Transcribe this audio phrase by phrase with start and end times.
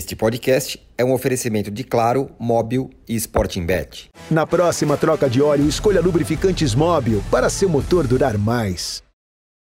[0.00, 4.08] Este podcast é um oferecimento de Claro, Móbil e Sporting Bet.
[4.30, 9.02] Na próxima troca de óleo, escolha lubrificantes Móbil para seu motor durar mais.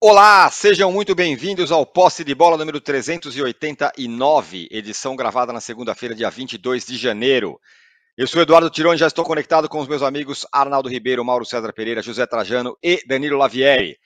[0.02, 6.28] Olá, sejam muito bem-vindos ao Posse de Bola número 389, edição gravada na segunda-feira, dia
[6.30, 7.60] 22 de janeiro.
[8.18, 11.72] Eu sou Eduardo Tironi, já estou conectado com os meus amigos Arnaldo Ribeiro, Mauro César
[11.72, 13.96] Pereira, José Trajano e Danilo Lavieri.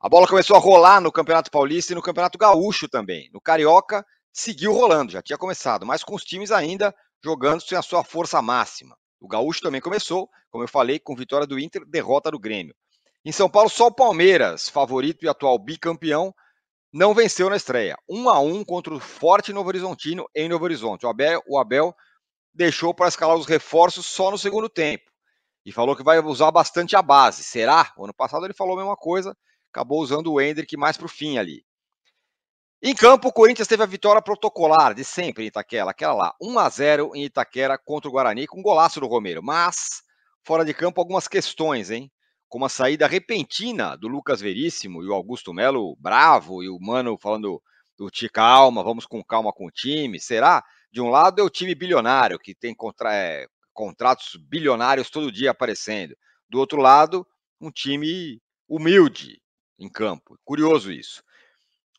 [0.00, 3.28] A bola começou a rolar no Campeonato Paulista e no Campeonato Gaúcho também.
[3.32, 7.82] No Carioca, seguiu rolando, já tinha começado, mas com os times ainda jogando sem a
[7.82, 8.96] sua força máxima.
[9.20, 12.74] O Gaúcho também começou, como eu falei, com vitória do Inter, derrota do Grêmio.
[13.24, 16.34] Em São Paulo, só o Palmeiras, favorito e atual bicampeão,
[16.92, 17.96] não venceu na estreia.
[18.08, 21.06] 1 a 1 contra o forte Novo Horizontino em Novo Horizonte.
[21.06, 21.94] O Abel, o Abel
[22.52, 25.04] deixou para escalar os reforços só no segundo tempo.
[25.64, 27.44] E falou que vai usar bastante a base.
[27.44, 27.92] Será?
[27.96, 29.36] O ano passado ele falou a mesma coisa,
[29.72, 31.64] acabou usando o Hendrick mais para o fim ali.
[32.84, 36.58] Em campo, o Corinthians teve a vitória protocolar de sempre em Itaquera, aquela lá, 1
[36.58, 39.40] a 0 em Itaquera contra o Guarani, com um golaço do Romero.
[39.40, 40.02] Mas,
[40.42, 42.10] fora de campo, algumas questões, hein?
[42.48, 47.16] Como a saída repentina do Lucas Veríssimo e o Augusto Melo bravo, e o Mano
[47.16, 47.62] falando
[47.96, 50.18] do calma, vamos com calma com o time.
[50.18, 50.60] Será?
[50.90, 55.52] De um lado é o time bilionário, que tem contra, é, contratos bilionários todo dia
[55.52, 56.16] aparecendo.
[56.50, 57.24] Do outro lado,
[57.60, 59.40] um time humilde,
[59.78, 60.36] em campo.
[60.44, 61.22] Curioso isso.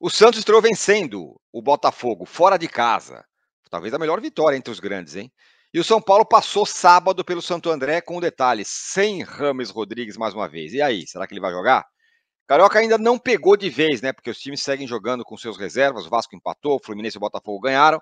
[0.06, 3.24] O Santos estreou vencendo o Botafogo fora de casa.
[3.70, 5.32] Talvez a melhor vitória entre os grandes, hein?
[5.74, 10.18] E o São Paulo passou sábado pelo Santo André com um detalhe, sem Rames Rodrigues
[10.18, 10.74] mais uma vez.
[10.74, 11.86] E aí, será que ele vai jogar?
[12.46, 14.12] Carioca ainda não pegou de vez, né?
[14.12, 16.06] Porque os times seguem jogando com seus reservas.
[16.06, 18.02] O Vasco empatou, o Fluminense e o Botafogo ganharam.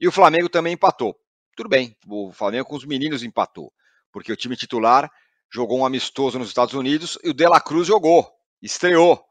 [0.00, 1.14] E o Flamengo também empatou.
[1.54, 3.70] Tudo bem, o Flamengo com os meninos empatou.
[4.10, 5.10] Porque o time titular
[5.52, 9.22] jogou um amistoso nos Estados Unidos e o De La Cruz jogou estreou.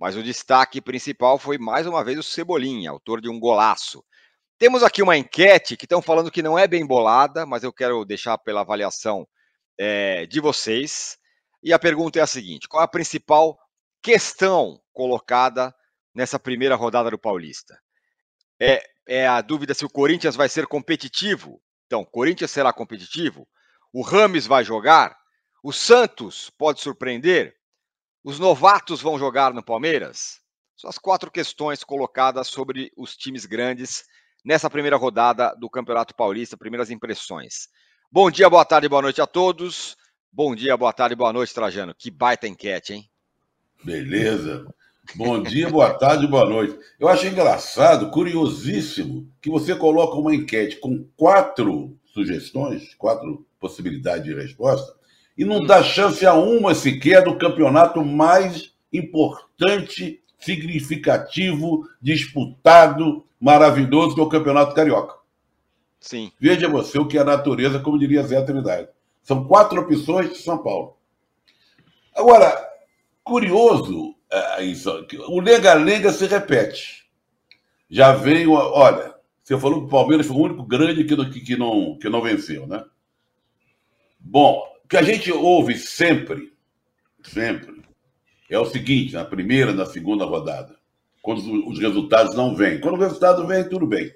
[0.00, 4.02] Mas o destaque principal foi mais uma vez o Cebolinha, autor de um golaço.
[4.58, 8.02] Temos aqui uma enquete que estão falando que não é bem bolada, mas eu quero
[8.06, 9.28] deixar pela avaliação
[9.78, 11.18] é, de vocês.
[11.62, 13.58] E a pergunta é a seguinte: qual a principal
[14.02, 15.70] questão colocada
[16.14, 17.78] nessa primeira rodada do Paulista?
[18.58, 21.60] É, é a dúvida se o Corinthians vai ser competitivo?
[21.86, 23.46] Então, Corinthians será competitivo?
[23.92, 25.14] O Rames vai jogar?
[25.62, 27.59] O Santos pode surpreender?
[28.22, 30.40] Os novatos vão jogar no Palmeiras?
[30.76, 34.04] São as quatro questões colocadas sobre os times grandes
[34.44, 37.68] nessa primeira rodada do Campeonato Paulista, primeiras impressões.
[38.12, 39.96] Bom dia, boa tarde, boa noite a todos.
[40.30, 41.94] Bom dia, boa tarde, boa noite, Trajano.
[41.94, 43.10] Que baita enquete, hein?
[43.82, 44.66] Beleza.
[45.14, 46.78] Bom dia, boa tarde, boa noite.
[46.98, 54.34] Eu acho engraçado, curiosíssimo, que você coloca uma enquete com quatro sugestões, quatro possibilidades de
[54.34, 54.99] resposta,
[55.40, 64.20] e não dá chance a uma sequer do campeonato mais importante, significativo, disputado, maravilhoso que
[64.20, 65.14] é o Campeonato Carioca.
[65.98, 66.30] Sim.
[66.38, 68.90] Veja você o que é a natureza, como diria Zé Trindade.
[69.22, 70.98] São quatro opções de São Paulo.
[72.14, 72.54] Agora,
[73.24, 74.90] curioso, é, isso,
[75.26, 77.06] o lenga-lenga se repete.
[77.88, 81.56] Já veio, olha, você falou que o Palmeiras foi o único grande que, que, que,
[81.56, 82.84] não, que não venceu, né?
[84.20, 86.52] Bom, que a gente ouve sempre,
[87.22, 87.80] sempre,
[88.50, 90.74] é o seguinte, na primeira, na segunda rodada,
[91.22, 92.80] quando os resultados não vêm.
[92.80, 94.12] Quando o resultado vem, tudo bem.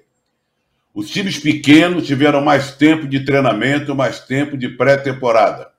[0.93, 5.71] Os times pequenos tiveram mais tempo de treinamento, mais tempo de pré-temporada.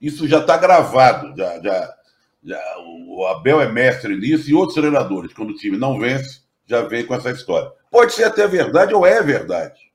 [0.00, 1.36] Isso já está gravado.
[1.36, 1.94] Já, já,
[2.42, 2.60] já,
[3.06, 7.06] o Abel é mestre nisso e outros treinadores, quando o time não vence, já vem
[7.06, 7.70] com essa história.
[7.88, 9.92] Pode ser até verdade ou é verdade.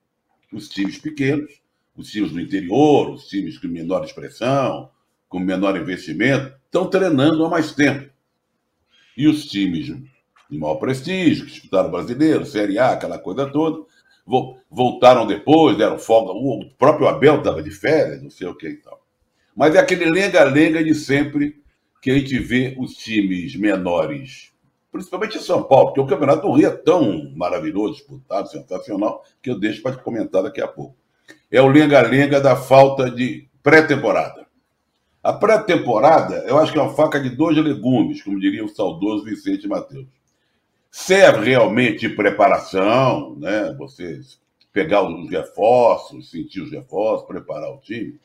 [0.54, 1.61] Os times pequenos
[2.02, 4.90] os times do interior, os times com menor expressão,
[5.30, 8.12] com menor investimento, estão treinando há mais tempo.
[9.16, 9.86] E os times
[10.50, 13.86] de maior prestígio, que disputaram o brasileiro, Série A, aquela coisa toda,
[14.70, 16.32] voltaram depois, deram folga.
[16.32, 19.02] O próprio Abel estava de férias, não sei o que e tal.
[19.56, 21.62] Mas é aquele lenga-lenga de sempre
[22.02, 24.52] que a gente vê os times menores,
[24.92, 29.50] principalmente em São Paulo, porque o Campeonato do Rio é tão maravilhoso, disputado, sensacional, que
[29.50, 31.01] eu deixo para comentar daqui a pouco
[31.52, 34.48] é o lenga-lenga da falta de pré-temporada.
[35.24, 39.24] A pré-temporada, eu acho que é uma faca de dois legumes, como diria o saudoso
[39.24, 40.08] Vicente Mateus.
[40.90, 43.74] Serve realmente de preparação, né?
[43.78, 44.20] Você
[44.74, 48.20] pegar os reforços, sentir os reforços, preparar o time.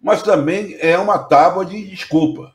[0.00, 2.54] Mas também é uma tábua de desculpa,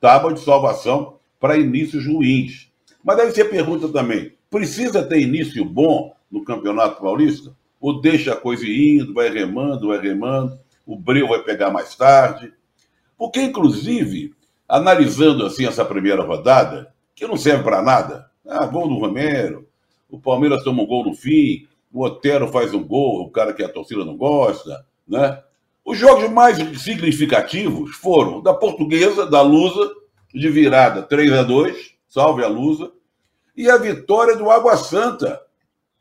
[0.00, 2.70] tábua de salvação para inícios ruins.
[3.04, 7.54] Mas aí você pergunta também: precisa ter início bom no Campeonato Paulista?
[7.82, 10.56] Ou deixa a coisa indo, vai remando, vai remando,
[10.86, 12.54] o breu vai pegar mais tarde.
[13.18, 14.32] Porque, inclusive,
[14.68, 19.66] analisando assim essa primeira rodada, que não serve para nada, ah, gol do Romero,
[20.08, 23.64] o Palmeiras toma um gol no fim, o Otero faz um gol, o cara que
[23.64, 25.42] a torcida não gosta, né?
[25.84, 29.90] Os jogos mais significativos foram da Portuguesa, da Lusa,
[30.32, 32.92] de virada 3 a 2 salve a Lusa,
[33.56, 35.40] e a vitória do Água Santa,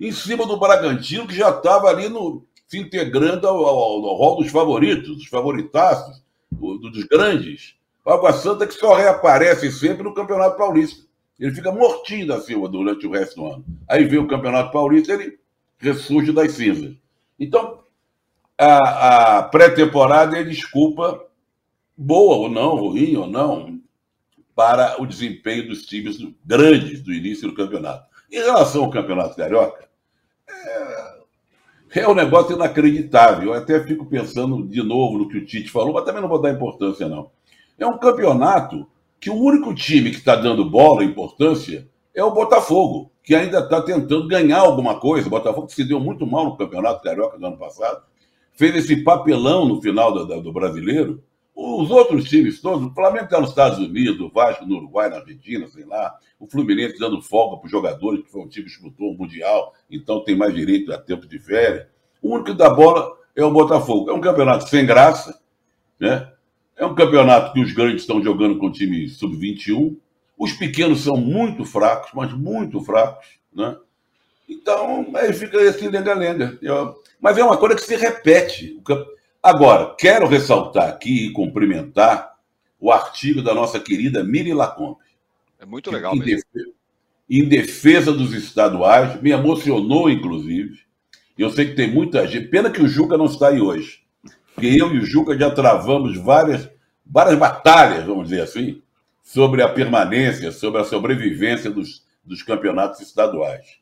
[0.07, 4.37] em cima do Bragantino, que já estava ali no, se integrando ao, ao, ao rol
[4.37, 7.75] dos favoritos, dos favoritaços, dos grandes.
[8.03, 11.05] O Água Santa que só reaparece sempre no Campeonato Paulista.
[11.39, 13.65] Ele fica mortinho da Silva durante o resto do ano.
[13.87, 15.39] Aí vem o Campeonato Paulista, ele
[15.77, 16.95] ressurge das cinzas.
[17.39, 17.79] Então,
[18.57, 21.23] a, a pré-temporada é desculpa,
[21.95, 23.79] boa ou não, ruim ou não,
[24.55, 28.05] para o desempenho dos times grandes do início do campeonato.
[28.31, 29.90] Em relação ao Campeonato Carioca,
[30.65, 33.49] é, é um negócio inacreditável.
[33.49, 36.41] Eu até fico pensando de novo no que o Tite falou, mas também não vou
[36.41, 37.31] dar importância, não.
[37.77, 38.87] É um campeonato
[39.19, 43.81] que o único time que está dando bola, importância, é o Botafogo, que ainda está
[43.81, 45.27] tentando ganhar alguma coisa.
[45.27, 48.01] O Botafogo se deu muito mal no Campeonato Carioca do ano passado,
[48.53, 51.23] fez esse papelão no final do, do brasileiro.
[51.55, 55.17] Os outros times todos, o Flamengo está nos Estados Unidos, o Vasco no Uruguai, na
[55.17, 58.71] Argentina, sei lá, o Fluminense dando folga para os jogadores, que foi um time que
[58.71, 61.87] disputou o Mundial, então tem mais direito a tempo de férias.
[62.21, 64.09] O único que dá bola é o Botafogo.
[64.09, 65.39] É um campeonato sem graça,
[65.99, 66.31] né?
[66.77, 69.95] É um campeonato que os grandes estão jogando com time sub-21.
[70.37, 73.77] Os pequenos são muito fracos, mas muito fracos, né?
[74.49, 76.59] Então, aí fica esse lenga-lenga.
[77.19, 78.81] Mas é uma coisa que se repete.
[79.43, 82.35] Agora, quero ressaltar aqui e cumprimentar
[82.79, 84.99] o artigo da nossa querida Miri Lacombe.
[85.59, 86.43] É muito legal em mesmo.
[86.53, 86.75] Defesa,
[87.29, 90.79] em defesa dos estaduais, me emocionou, inclusive.
[91.37, 92.49] Eu sei que tem muita gente.
[92.49, 94.03] Pena que o Juca não está aí hoje.
[94.53, 96.69] Porque eu e o Juca já travamos várias,
[97.03, 98.81] várias batalhas, vamos dizer assim,
[99.23, 103.79] sobre a permanência, sobre a sobrevivência dos, dos campeonatos estaduais.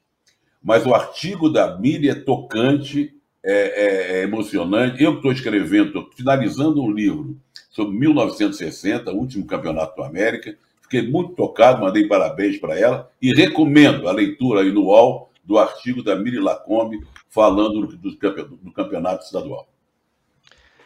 [0.64, 5.04] Mas o artigo da Miri é tocante é, é, é emocionante.
[5.04, 7.38] Eu estou escrevendo, finalizando um livro
[7.70, 10.58] sobre 1960, o último campeonato da América.
[10.82, 15.58] Fiquei muito tocado, mandei parabéns para ela e recomendo a leitura aí no UOL do
[15.58, 17.00] artigo da Miri Lacombe
[17.30, 18.18] falando do, do,
[18.58, 19.68] do campeonato estadual.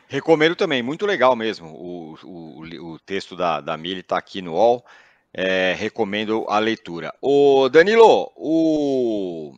[0.07, 1.69] Recomendo também, muito legal mesmo.
[1.69, 4.85] O, o, o texto da, da Mili está aqui no UOL.
[5.33, 7.11] É, recomendo a leitura.
[7.19, 9.55] O Danilo, o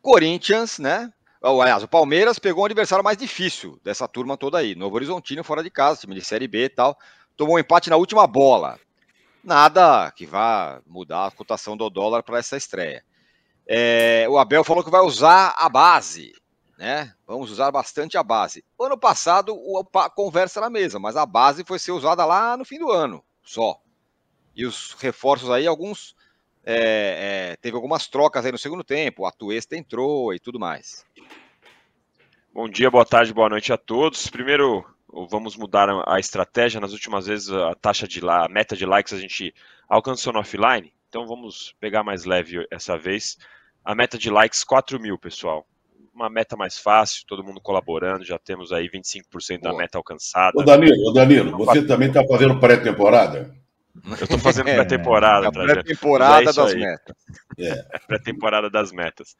[0.00, 1.12] Corinthians, né?
[1.42, 4.74] Aliás, o Palmeiras pegou um adversário mais difícil dessa turma toda aí.
[4.74, 6.96] Novo Horizontino fora de casa, time de Série B e tal.
[7.36, 8.78] Tomou um empate na última bola.
[9.42, 13.04] Nada que vá mudar a cotação do dólar para essa estreia.
[13.66, 16.32] É, o Abel falou que vai usar a base,
[16.78, 17.12] né?
[17.26, 18.64] Vamos usar bastante a base.
[18.80, 19.56] Ano passado,
[19.94, 23.24] a conversa na mesa, mas a base foi ser usada lá no fim do ano,
[23.42, 23.80] só.
[24.54, 26.14] E os reforços aí, alguns.
[26.64, 29.26] É, é, teve algumas trocas aí no segundo tempo.
[29.26, 31.04] A Tuesta entrou e tudo mais.
[32.54, 34.28] Bom dia, boa tarde, boa noite a todos.
[34.28, 34.84] Primeiro,
[35.28, 36.80] vamos mudar a estratégia.
[36.80, 39.54] Nas últimas vezes, a taxa de a meta de likes a gente
[39.88, 40.92] alcançou no offline.
[41.08, 43.36] Então vamos pegar mais leve essa vez.
[43.84, 45.66] A meta de likes 4 mil, pessoal.
[46.14, 50.52] Uma meta mais fácil, todo mundo colaborando, já temos aí 25% da meta alcançada.
[50.54, 53.61] Ô Danilo, ô Danilo você também está fazendo pré-temporada?
[54.18, 55.46] Eu estou fazendo é, pré-temporada.
[55.46, 57.16] É, pré-temporada é das metas.
[57.58, 57.98] É.
[58.06, 59.36] Pré-temporada das metas.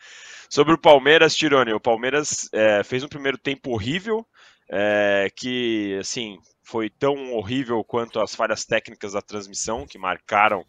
[0.48, 4.26] Sobre o Palmeiras, Tirone, o Palmeiras é, fez um primeiro tempo horrível,
[4.70, 10.64] é, que, assim, foi tão horrível quanto as falhas técnicas da transmissão, que marcaram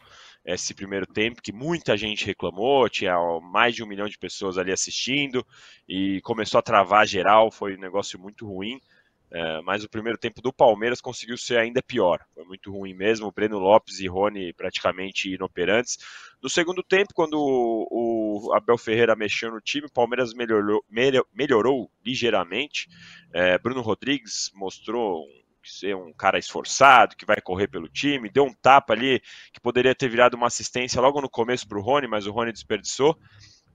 [0.46, 4.72] esse primeiro tempo, que muita gente reclamou, tinha mais de um milhão de pessoas ali
[4.72, 5.46] assistindo,
[5.88, 8.82] e começou a travar geral, foi um negócio muito ruim.
[9.36, 12.24] É, mas o primeiro tempo do Palmeiras conseguiu ser ainda pior.
[12.36, 13.32] Foi muito ruim mesmo.
[13.32, 15.98] Breno Lopes e Rony praticamente inoperantes.
[16.40, 20.86] No segundo tempo, quando o, o Abel Ferreira mexeu no time, o Palmeiras melhorou,
[21.34, 22.88] melhorou ligeiramente.
[23.34, 25.26] É, Bruno Rodrigues mostrou
[25.64, 29.20] ser um cara esforçado, que vai correr pelo time, deu um tapa ali
[29.52, 32.52] que poderia ter virado uma assistência logo no começo para o Rony, mas o Rony
[32.52, 33.18] desperdiçou.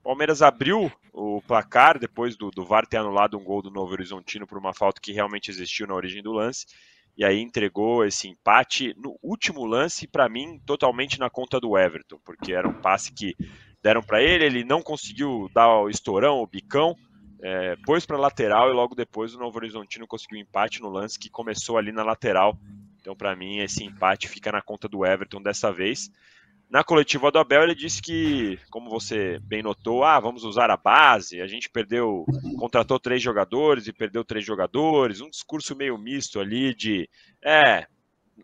[0.08, 4.46] Palmeiras abriu o placar depois do, do VAR ter anulado um gol do Novo Horizontino
[4.46, 6.64] por uma falta que realmente existiu na origem do lance.
[7.14, 12.18] E aí entregou esse empate no último lance, para mim, totalmente na conta do Everton,
[12.24, 13.36] porque era um passe que
[13.82, 16.96] deram para ele, ele não conseguiu dar o estourão, o bicão,
[17.42, 21.28] é, pôs para lateral e logo depois o Novo Horizontino conseguiu empate no lance que
[21.28, 22.58] começou ali na lateral.
[22.98, 26.10] Então, para mim, esse empate fica na conta do Everton dessa vez.
[26.70, 30.76] Na coletiva do Abel, ele disse que, como você bem notou, ah, vamos usar a
[30.76, 31.40] base.
[31.40, 32.26] A gente perdeu,
[32.58, 35.22] contratou três jogadores e perdeu três jogadores.
[35.22, 37.08] Um discurso meio misto ali de,
[37.42, 37.86] é,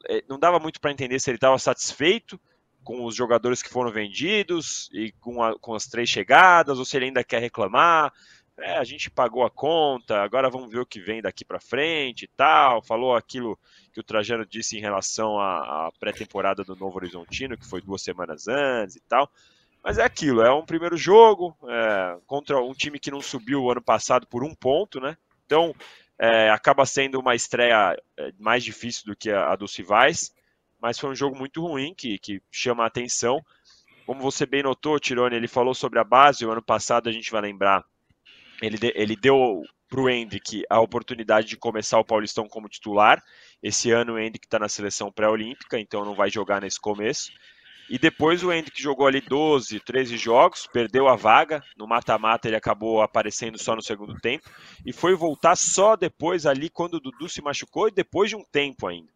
[0.08, 2.40] é não dava muito para entender se ele estava satisfeito
[2.82, 6.96] com os jogadores que foram vendidos e com, a, com as três chegadas ou se
[6.96, 8.10] ele ainda quer reclamar.
[8.58, 12.24] É, a gente pagou a conta, agora vamos ver o que vem daqui para frente
[12.24, 12.82] e tal.
[12.82, 13.58] Falou aquilo
[13.92, 18.02] que o Trajano disse em relação à, à pré-temporada do Novo Horizontino, que foi duas
[18.02, 19.28] semanas antes e tal.
[19.82, 23.70] Mas é aquilo, é um primeiro jogo é, contra um time que não subiu o
[23.70, 25.16] ano passado por um ponto, né?
[25.44, 25.74] Então
[26.18, 30.32] é, acaba sendo uma estreia é, mais difícil do que a, a dos rivais,
[30.80, 33.44] mas foi um jogo muito ruim que, que chama a atenção.
[34.06, 36.46] Como você bem notou, Tirone, ele falou sobre a base.
[36.46, 37.84] O ano passado a gente vai lembrar,
[38.60, 43.22] ele, ele deu para o Hendrick a oportunidade de começar o Paulistão como titular.
[43.62, 47.30] Esse ano o Hendrick está na seleção pré-olímpica, então não vai jogar nesse começo.
[47.88, 51.62] E depois o Hendrick jogou ali 12, 13 jogos, perdeu a vaga.
[51.76, 54.50] No mata-mata ele acabou aparecendo só no segundo tempo.
[54.84, 58.44] E foi voltar só depois ali quando o Dudu se machucou e depois de um
[58.50, 59.13] tempo ainda.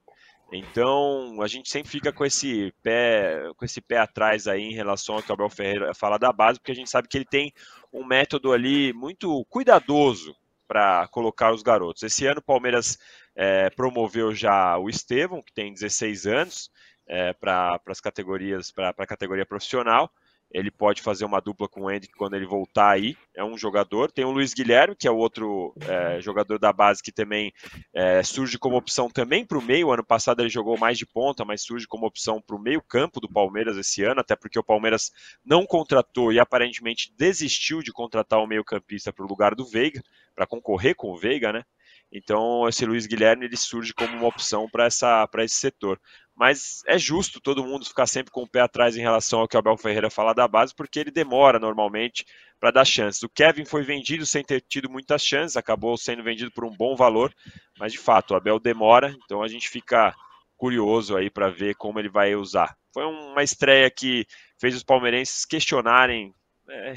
[0.51, 5.17] Então a gente sempre fica com esse pé, com esse pé atrás aí em relação
[5.17, 7.53] ao que o Abel Ferreira fala da base, porque a gente sabe que ele tem
[7.93, 10.35] um método ali muito cuidadoso
[10.67, 12.03] para colocar os garotos.
[12.03, 12.99] Esse ano o Palmeiras
[13.35, 16.71] é, promoveu já o Estevão, que tem 16 anos,
[17.07, 20.11] é, para as categorias, para a categoria profissional.
[20.51, 23.17] Ele pode fazer uma dupla com o Hendrick quando ele voltar aí.
[23.35, 24.11] É um jogador.
[24.11, 27.53] Tem o Luiz Guilherme, que é o outro é, jogador da base que também
[27.93, 29.93] é, surge como opção também para o meio.
[29.93, 33.29] Ano passado ele jogou mais de ponta, mas surge como opção para o meio-campo do
[33.29, 35.13] Palmeiras esse ano, até porque o Palmeiras
[35.45, 40.03] não contratou e aparentemente desistiu de contratar o meio-campista para o lugar do Veiga,
[40.35, 41.65] para concorrer com o Veiga, né?
[42.11, 46.01] Então, esse Luiz Guilherme ele surge como uma opção para esse setor
[46.39, 49.57] mas é justo todo mundo ficar sempre com o pé atrás em relação ao que
[49.57, 52.25] o Abel Ferreira fala da base, porque ele demora normalmente
[52.61, 53.25] para dar chances.
[53.25, 56.95] O Kevin foi vendido sem ter tido muitas chances, acabou sendo vendido por um bom
[56.95, 57.35] valor,
[57.77, 60.15] mas de fato o Abel demora, então a gente fica
[60.57, 62.77] curioso aí para ver como ele vai usar.
[62.95, 64.25] Foi uma estreia que
[64.61, 66.33] fez os palmeirenses questionarem.
[66.69, 66.93] É,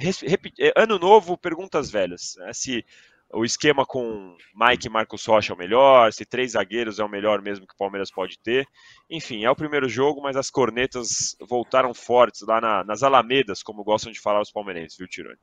[0.67, 2.35] é ano novo, perguntas velhas.
[2.37, 2.53] Né?
[2.53, 2.85] Se
[3.33, 7.09] o esquema com Mike e Marcos Rocha é o melhor, se três zagueiros é o
[7.09, 8.67] melhor mesmo que o Palmeiras pode ter.
[9.09, 13.83] Enfim, é o primeiro jogo, mas as cornetas voltaram fortes lá na, nas alamedas, como
[13.83, 15.37] gostam de falar os palmeirenses, viu, Tironi?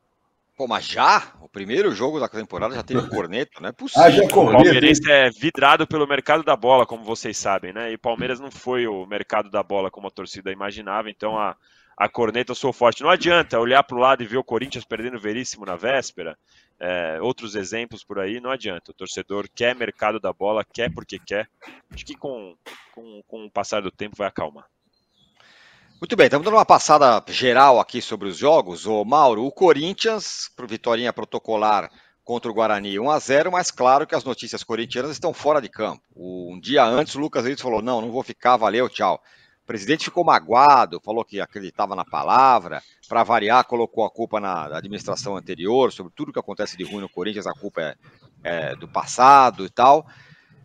[0.59, 1.35] Pô, mas já?
[1.41, 4.03] O primeiro jogo da temporada já teve corneta, não é possível.
[4.09, 7.93] Ah, já o Palmeirense é vidrado pelo mercado da bola, como vocês sabem, né?
[7.93, 11.57] E o Palmeiras não foi o mercado da bola como a torcida imaginava, então a,
[11.99, 13.03] a corneta sou forte.
[13.03, 16.39] Não adianta olhar para o lado e ver o Corinthians perdendo veríssimo na véspera,
[16.79, 18.93] é, outros exemplos por aí, não adianta.
[18.93, 21.49] O torcedor quer mercado da bola, quer porque quer.
[21.93, 22.55] Acho que com,
[22.95, 24.67] com, com o passar do tempo vai acalmar.
[26.01, 28.87] Muito bem, estamos dando uma passada geral aqui sobre os jogos.
[28.87, 31.91] O Mauro, o Corinthians, vitória protocolar
[32.23, 35.69] contra o Guarani 1 a 0 mas claro que as notícias corintianas estão fora de
[35.69, 36.03] campo.
[36.15, 39.21] Um dia antes, o Lucas Reis falou: não, não vou ficar, valeu, tchau.
[39.69, 42.83] Presidente ficou magoado, falou que acreditava na palavra.
[43.07, 47.09] Para variar, colocou a culpa na administração anterior, sobre tudo que acontece de ruim no
[47.09, 47.95] Corinthians, a culpa é,
[48.43, 50.07] é do passado e tal.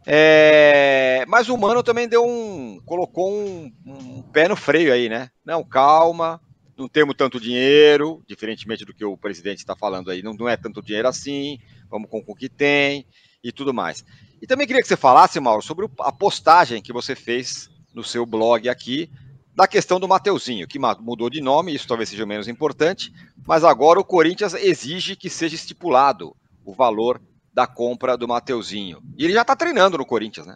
[0.08, 2.80] É, mas o Mano também deu um.
[2.86, 5.30] colocou um, um, pé no freio aí, né?
[5.46, 6.40] Não, calma,
[6.78, 10.56] não temos tanto dinheiro, diferentemente do que o presidente está falando aí, não, não é
[10.56, 13.06] tanto dinheiro assim, vamos com o que tem
[13.44, 14.06] e tudo mais.
[14.42, 18.26] E também queria que você falasse, Mauro, sobre a postagem que você fez no seu
[18.26, 19.10] blog aqui,
[19.56, 23.14] da questão do Mateuzinho, que mudou de nome, isso talvez seja menos importante,
[23.46, 26.36] mas agora o Corinthians exige que seja estipulado
[26.66, 27.22] o valor
[27.54, 29.02] da compra do Mateuzinho.
[29.16, 30.56] E ele já está treinando no Corinthians, né?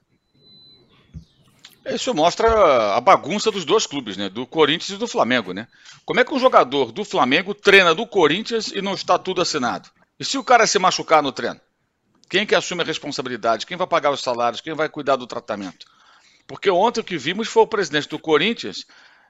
[1.86, 4.28] Isso mostra a bagunça dos dois clubes, né?
[4.30, 5.68] Do Corinthians e do Flamengo, né?
[6.04, 9.90] Como é que um jogador do Flamengo treina do Corinthians e não está tudo assinado?
[10.20, 11.62] E se o cara se machucar no treino?
[12.30, 13.66] Quem que assume a responsabilidade?
[13.66, 14.60] Quem vai pagar os salários?
[14.60, 15.86] Quem vai cuidar do tratamento?
[16.48, 18.86] Porque ontem o que vimos foi o presidente do Corinthians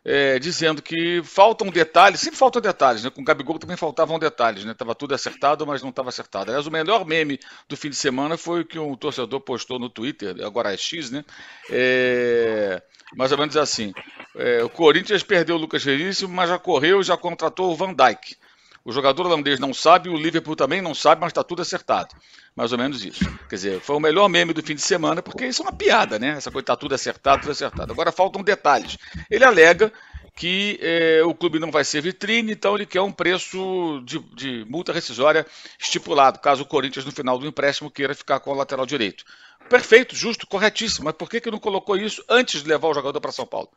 [0.06, 3.10] é, dizendo que faltam detalhes, sempre faltam detalhes, né?
[3.10, 4.74] Com o Gabigol também faltavam detalhes, né?
[4.74, 6.50] Tava tudo acertado, mas não estava acertado.
[6.50, 9.90] Aliás, o melhor meme do fim de semana foi o que um torcedor postou no
[9.90, 11.26] Twitter, agora é X, né?
[11.70, 12.82] É,
[13.18, 13.92] mais ou menos assim.
[14.36, 18.38] É, o Corinthians perdeu o Lucas Veríssimo, mas já correu, já contratou o Van Dijk.
[18.88, 22.16] O jogador holandês não sabe, o Liverpool também não sabe, mas está tudo acertado.
[22.56, 23.26] Mais ou menos isso.
[23.50, 26.18] Quer dizer, foi o melhor meme do fim de semana, porque isso é uma piada,
[26.18, 26.30] né?
[26.30, 27.92] Essa coisa está tudo acertado, tudo acertado.
[27.92, 28.98] Agora faltam detalhes.
[29.30, 29.92] Ele alega
[30.38, 34.66] que é, o clube não vai ser vitrine, então ele quer um preço de, de,
[34.70, 35.46] multa rescisória
[35.78, 39.26] estipulado, caso o Corinthians, no final do empréstimo, queira ficar com o lateral direito.
[39.70, 41.04] Perfeito, justo, corretíssimo.
[41.04, 43.70] Mas por que, que não colocou isso antes de levar o jogador para São Paulo?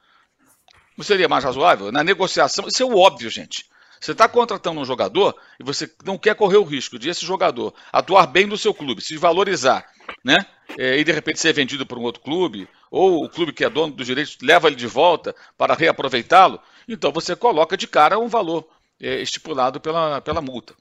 [0.96, 1.90] Não seria mais razoável?
[1.90, 3.68] Na negociação, isso é o óbvio, gente.
[4.00, 7.74] Você está contratando um jogador e você não quer correr o risco de esse jogador
[7.92, 9.86] atuar bem no seu clube, se valorizar,
[10.24, 10.46] né?
[10.78, 13.68] É, e de repente ser vendido para um outro clube, ou o clube que é
[13.68, 18.28] dono dos direitos leva ele de volta para reaproveitá-lo, então você coloca de cara um
[18.28, 18.66] valor
[18.98, 20.74] é, estipulado pela, pela multa.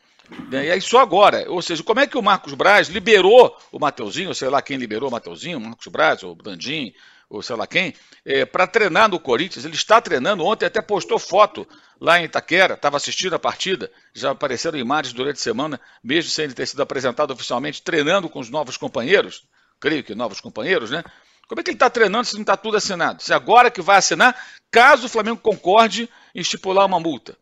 [0.52, 1.50] E aí só agora.
[1.50, 5.10] Ou seja, como é que o Marcos Braz liberou o Mateuzinho, sei lá quem liberou
[5.10, 6.94] o Mateuzinho, o Marcos Braz, ou o Dandim,
[7.30, 7.94] ou sei lá quem,
[8.26, 9.64] é, para treinar no Corinthians.
[9.64, 10.44] Ele está treinando.
[10.44, 11.68] Ontem até postou foto
[12.02, 16.46] lá em Itaquera, estava assistindo a partida, já apareceram imagens durante a semana, mesmo sem
[16.46, 19.44] ele ter sido apresentado oficialmente, treinando com os novos companheiros,
[19.80, 21.04] creio que novos companheiros, né?
[21.48, 23.22] Como é que ele está treinando se não está tudo assinado?
[23.22, 24.36] Se agora que vai assinar,
[24.72, 27.36] caso o Flamengo concorde em estipular uma multa.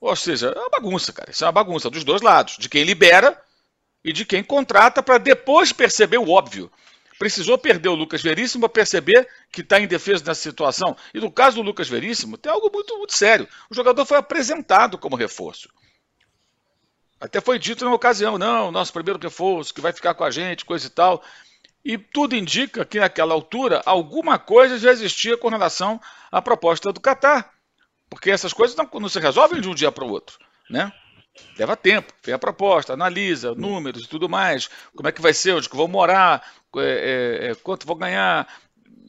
[0.00, 1.30] Ou seja, é uma bagunça, cara.
[1.30, 3.40] Isso é uma bagunça dos dois lados, de quem libera
[4.04, 6.70] e de quem contrata para depois perceber o óbvio.
[7.18, 10.96] Precisou perder o Lucas Veríssimo para perceber que está em defesa nessa situação.
[11.14, 13.48] E no caso do Lucas Veríssimo, tem algo muito, muito sério.
[13.70, 15.68] O jogador foi apresentado como reforço.
[17.20, 20.64] Até foi dito na ocasião, não, nosso primeiro reforço, que vai ficar com a gente,
[20.64, 21.22] coisa e tal.
[21.84, 26.00] E tudo indica que naquela altura alguma coisa já existia com relação
[26.30, 27.52] à proposta do Catar.
[28.10, 30.38] Porque essas coisas não, não se resolvem de um dia para o outro,
[30.68, 30.92] né?
[31.58, 35.54] Leva tempo, vem a proposta, analisa números e tudo mais, como é que vai ser,
[35.54, 36.42] onde que vou morar,
[36.76, 38.48] é, é, é, quanto vou ganhar,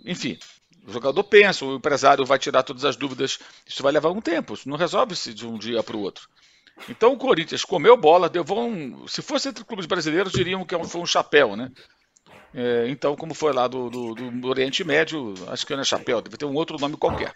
[0.06, 0.38] enfim.
[0.86, 4.54] O jogador pensa, o empresário vai tirar todas as dúvidas, isso vai levar um tempo,
[4.54, 6.28] isso não resolve-se de um dia para o outro.
[6.90, 10.84] Então o Corinthians comeu bola, deu um, se fosse entre clubes brasileiros, diriam que é
[10.84, 11.72] foi um chapéu, né?
[12.54, 16.22] É, então, como foi lá do, do, do, Oriente Médio, acho que não é chapéu,
[16.22, 17.34] deve ter um outro nome qualquer.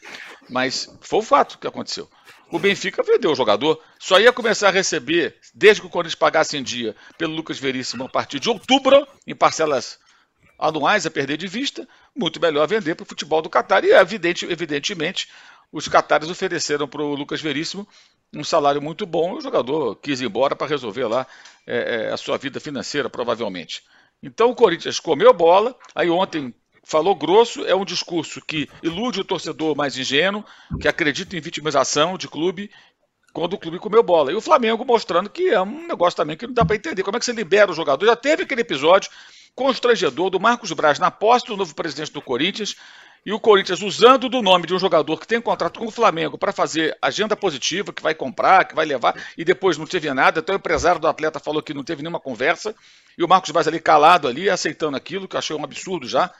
[0.47, 2.07] Mas foi o fato que aconteceu.
[2.49, 6.57] O Benfica vendeu o jogador, só ia começar a receber, desde que o Corinthians pagasse
[6.57, 9.99] em dia, pelo Lucas Veríssimo a partir de outubro, em parcelas
[10.57, 13.83] anuais a perder de vista, muito melhor vender para o futebol do Catar.
[13.83, 15.27] E evidente, evidentemente,
[15.71, 17.87] os catares ofereceram para o Lucas Veríssimo
[18.33, 21.25] um salário muito bom o jogador quis ir embora para resolver lá
[21.65, 23.83] é, a sua vida financeira, provavelmente.
[24.21, 26.53] Então o Corinthians comeu bola, aí ontem
[26.87, 30.43] falou grosso, é um discurso que ilude o torcedor mais ingênuo,
[30.79, 32.71] que acredita em vitimização de clube,
[33.33, 34.31] quando o clube comeu bola.
[34.31, 37.03] E o Flamengo mostrando que é um negócio também que não dá para entender.
[37.03, 38.05] Como é que você libera o jogador?
[38.05, 39.11] Já teve aquele episódio
[39.53, 42.75] constrangedor do Marcos Braz na posse do novo presidente do Corinthians,
[43.25, 46.37] e o Corinthians usando do nome de um jogador que tem contrato com o Flamengo
[46.37, 50.39] para fazer agenda positiva, que vai comprar, que vai levar, e depois não teve nada.
[50.39, 52.73] Até o empresário do atleta falou que não teve nenhuma conversa.
[53.17, 56.31] E o Marcos Braz ali calado ali, aceitando aquilo, que eu achei um absurdo já.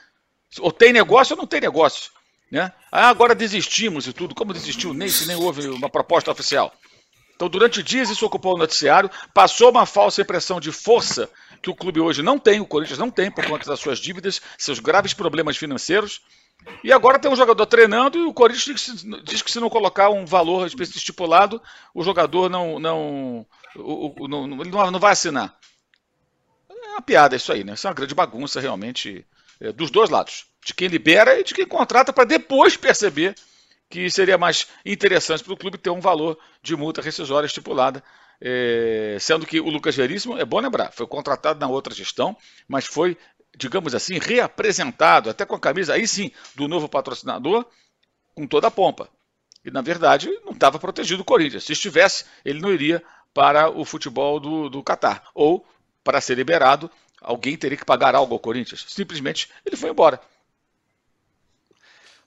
[0.59, 2.11] Ou tem negócio ou não tem negócio.
[2.51, 2.71] Né?
[2.91, 4.33] Ah, agora desistimos e tudo.
[4.33, 4.93] Como desistiu?
[4.93, 6.73] Nem se nem houve uma proposta oficial.
[7.35, 11.29] Então, durante dias isso ocupou o noticiário, passou uma falsa impressão de força
[11.61, 14.41] que o clube hoje não tem, o Corinthians não tem por conta das suas dívidas,
[14.57, 16.21] seus graves problemas financeiros.
[16.83, 20.25] E agora tem um jogador treinando e o Corinthians diz que se não colocar um
[20.25, 21.61] valor estipulado,
[21.93, 25.55] o jogador não, não, não, ele não vai assinar.
[26.69, 27.73] É uma piada isso aí, né?
[27.73, 29.23] Isso é uma grande bagunça realmente
[29.59, 30.45] é, dos dois lados.
[30.65, 33.35] De quem libera e de quem contrata para depois perceber
[33.89, 38.03] que seria mais interessante para o clube ter um valor de multa rescisória estipulada.
[38.39, 42.85] É, sendo que o Lucas Veríssimo, é bom lembrar, foi contratado na outra gestão, mas
[42.85, 43.17] foi
[43.57, 47.65] digamos assim, reapresentado, até com a camisa, aí sim, do novo patrocinador,
[48.35, 49.09] com toda a pompa.
[49.65, 51.63] E, na verdade, não estava protegido o Corinthians.
[51.63, 55.23] Se estivesse, ele não iria para o futebol do, do Catar.
[55.33, 55.65] Ou,
[56.03, 56.89] para ser liberado,
[57.21, 58.85] alguém teria que pagar algo ao Corinthians.
[58.87, 60.19] Simplesmente, ele foi embora.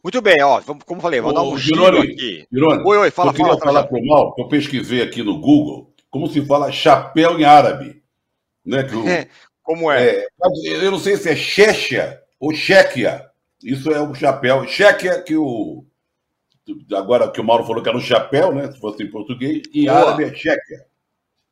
[0.02, 2.46] Muito bem, ó, como falei, vou dar um giro aqui.
[2.50, 5.38] Girone, oi, oi, fala, eu fala, falar para o mal, que eu pesquisei aqui no
[5.38, 8.02] Google, como se fala chapéu em árabe.
[8.64, 9.04] Né, que o,
[9.70, 10.08] Como é?
[10.08, 10.26] é?
[10.64, 13.30] Eu não sei se é Checha ou Chequia.
[13.62, 14.66] Isso é o chapéu.
[14.66, 15.84] Chequia que o.
[16.92, 18.70] Agora que o Mauro falou que era um chapéu, né?
[18.72, 19.98] Se fosse em português, em Boa.
[19.98, 20.86] árabe é Chequia.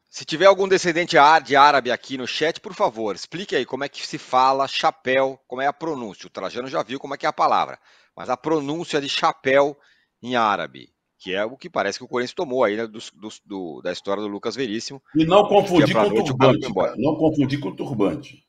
[0.09, 3.88] Se tiver algum descendente de árabe aqui no chat, por favor, explique aí como é
[3.88, 6.27] que se fala chapéu, como é a pronúncia.
[6.27, 7.79] O Trajano já viu como é que é a palavra,
[8.16, 9.77] mas a pronúncia de chapéu
[10.23, 13.01] em árabe que é o que parece que o Corinthians tomou aí né, do,
[13.44, 15.03] do, da história do Lucas Veríssimo.
[15.14, 16.73] E não confundir com o turbante.
[16.97, 18.44] Não confundir com o turbante.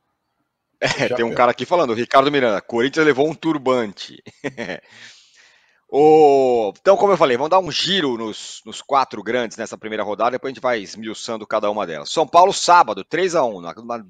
[0.80, 4.24] É, tem um cara aqui falando, o Ricardo Miranda, Corinthians levou um turbante.
[5.91, 6.71] o...
[6.80, 10.32] Então, como eu falei, vamos dar um giro nos, nos, quatro grandes nessa primeira rodada,
[10.32, 12.12] depois a gente vai esmiuçando cada uma delas.
[12.12, 13.63] São Paulo, sábado, 3 a 1 um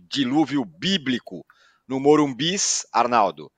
[0.09, 1.45] dilúvio bíblico
[1.87, 3.49] no Morumbis, Arnaldo.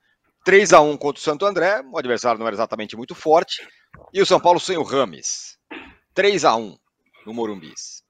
[0.44, 3.66] 3 a 1 contra o Santo André, o adversário não era exatamente muito forte,
[4.12, 5.58] e o São Paulo sem o Rames.
[6.14, 6.76] 3 a 1
[7.26, 8.02] no Morumbis.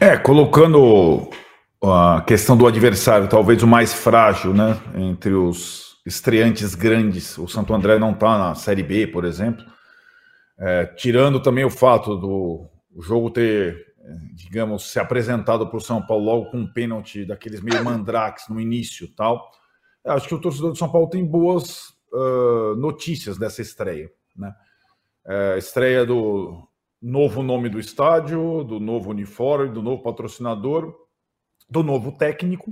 [0.00, 1.30] É, colocando
[1.82, 7.38] a questão do adversário, talvez o mais frágil, né, entre os estreantes grandes.
[7.38, 9.64] O Santo André não está na Série B, por exemplo.
[10.58, 12.68] É, tirando também o fato do
[13.00, 13.94] jogo ter,
[14.34, 18.60] digamos, se apresentado para o São Paulo logo com um pênalti daqueles meio mandrakes no
[18.60, 19.50] início tal.
[20.04, 24.10] Acho que o torcedor do São Paulo tem boas uh, notícias dessa estreia.
[24.36, 24.54] Né?
[25.26, 26.68] É, estreia do
[27.00, 30.94] novo nome do estádio, do novo uniforme, do novo patrocinador,
[31.68, 32.70] do novo técnico,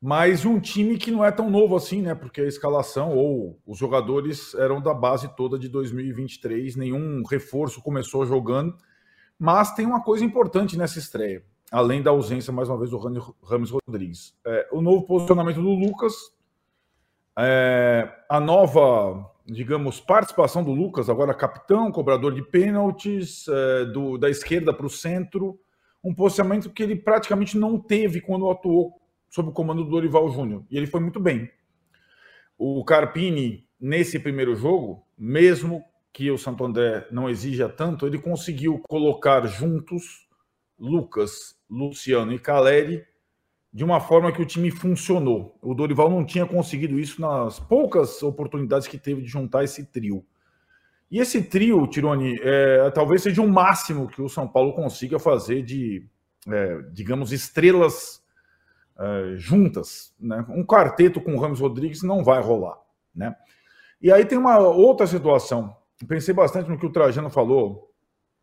[0.00, 2.14] mas um time que não é tão novo assim, né?
[2.14, 8.24] Porque a escalação ou os jogadores eram da base toda de 2023, nenhum reforço começou
[8.24, 8.74] jogando,
[9.38, 12.98] mas tem uma coisa importante nessa estreia, além da ausência, mais uma vez, do
[13.42, 14.34] Rames Rodrigues.
[14.46, 16.14] É, o novo posicionamento do Lucas,
[17.38, 24.30] é, a nova digamos, participação do Lucas, agora capitão, cobrador de pênaltis, é, do, da
[24.30, 25.58] esquerda para o centro,
[26.02, 28.99] um posicionamento que ele praticamente não teve quando atuou
[29.30, 30.64] sob o comando do Dorival Júnior.
[30.70, 31.48] E ele foi muito bem.
[32.58, 38.80] O Carpini, nesse primeiro jogo, mesmo que o Santo André não exija tanto, ele conseguiu
[38.80, 40.28] colocar juntos
[40.78, 43.04] Lucas, Luciano e Caleri
[43.72, 45.56] de uma forma que o time funcionou.
[45.62, 50.24] O Dorival não tinha conseguido isso nas poucas oportunidades que teve de juntar esse trio.
[51.10, 55.62] E esse trio, Tironi, é, talvez seja o máximo que o São Paulo consiga fazer
[55.62, 56.04] de,
[56.48, 58.19] é, digamos, estrelas
[59.00, 60.14] é, juntas.
[60.20, 60.44] Né?
[60.50, 62.78] Um quarteto com o Ramos Rodrigues não vai rolar.
[63.14, 63.34] Né?
[64.00, 65.74] E aí tem uma outra situação.
[66.06, 67.90] Pensei bastante no que o Trajano falou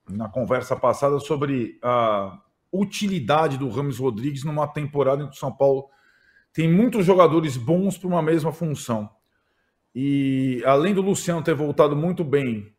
[0.10, 2.39] na conversa passada sobre a
[2.72, 5.89] utilidade do Ramos Rodrigues numa temporada em que o São Paulo
[6.54, 9.10] tem muitos jogadores bons para uma mesma função.
[9.93, 12.74] E além do Luciano ter voltado muito bem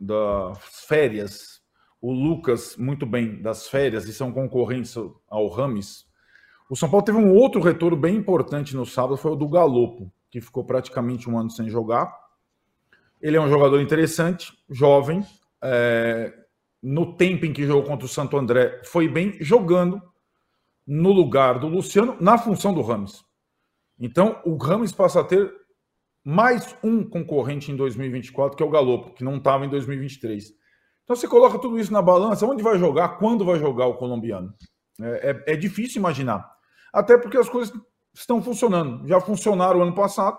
[0.00, 1.62] das férias,
[2.00, 4.94] o Lucas muito bem das férias e são concorrentes
[5.28, 6.06] ao Rames,
[6.68, 10.10] o São Paulo teve um outro retorno bem importante no sábado, foi o do Galopo,
[10.30, 12.12] que ficou praticamente um ano sem jogar.
[13.20, 15.24] Ele é um jogador interessante, jovem,
[15.62, 16.32] é,
[16.82, 20.02] no tempo em que jogou contra o Santo André, foi bem jogando
[20.86, 23.24] no lugar do Luciano, na função do Ramos.
[23.98, 25.50] Então, o Ramos passa a ter
[26.22, 30.52] mais um concorrente em 2024, que é o Galopo, que não estava em 2023.
[31.04, 34.54] Então, você coloca tudo isso na balança, onde vai jogar, quando vai jogar o colombiano?
[35.00, 36.53] É, é, é difícil imaginar.
[36.94, 37.74] Até porque as coisas
[38.14, 39.04] estão funcionando.
[39.08, 40.38] Já funcionaram ano passado,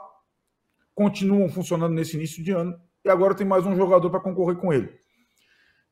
[0.93, 4.71] continuam funcionando nesse início de ano, e agora tem mais um jogador para concorrer com
[4.71, 4.89] ele.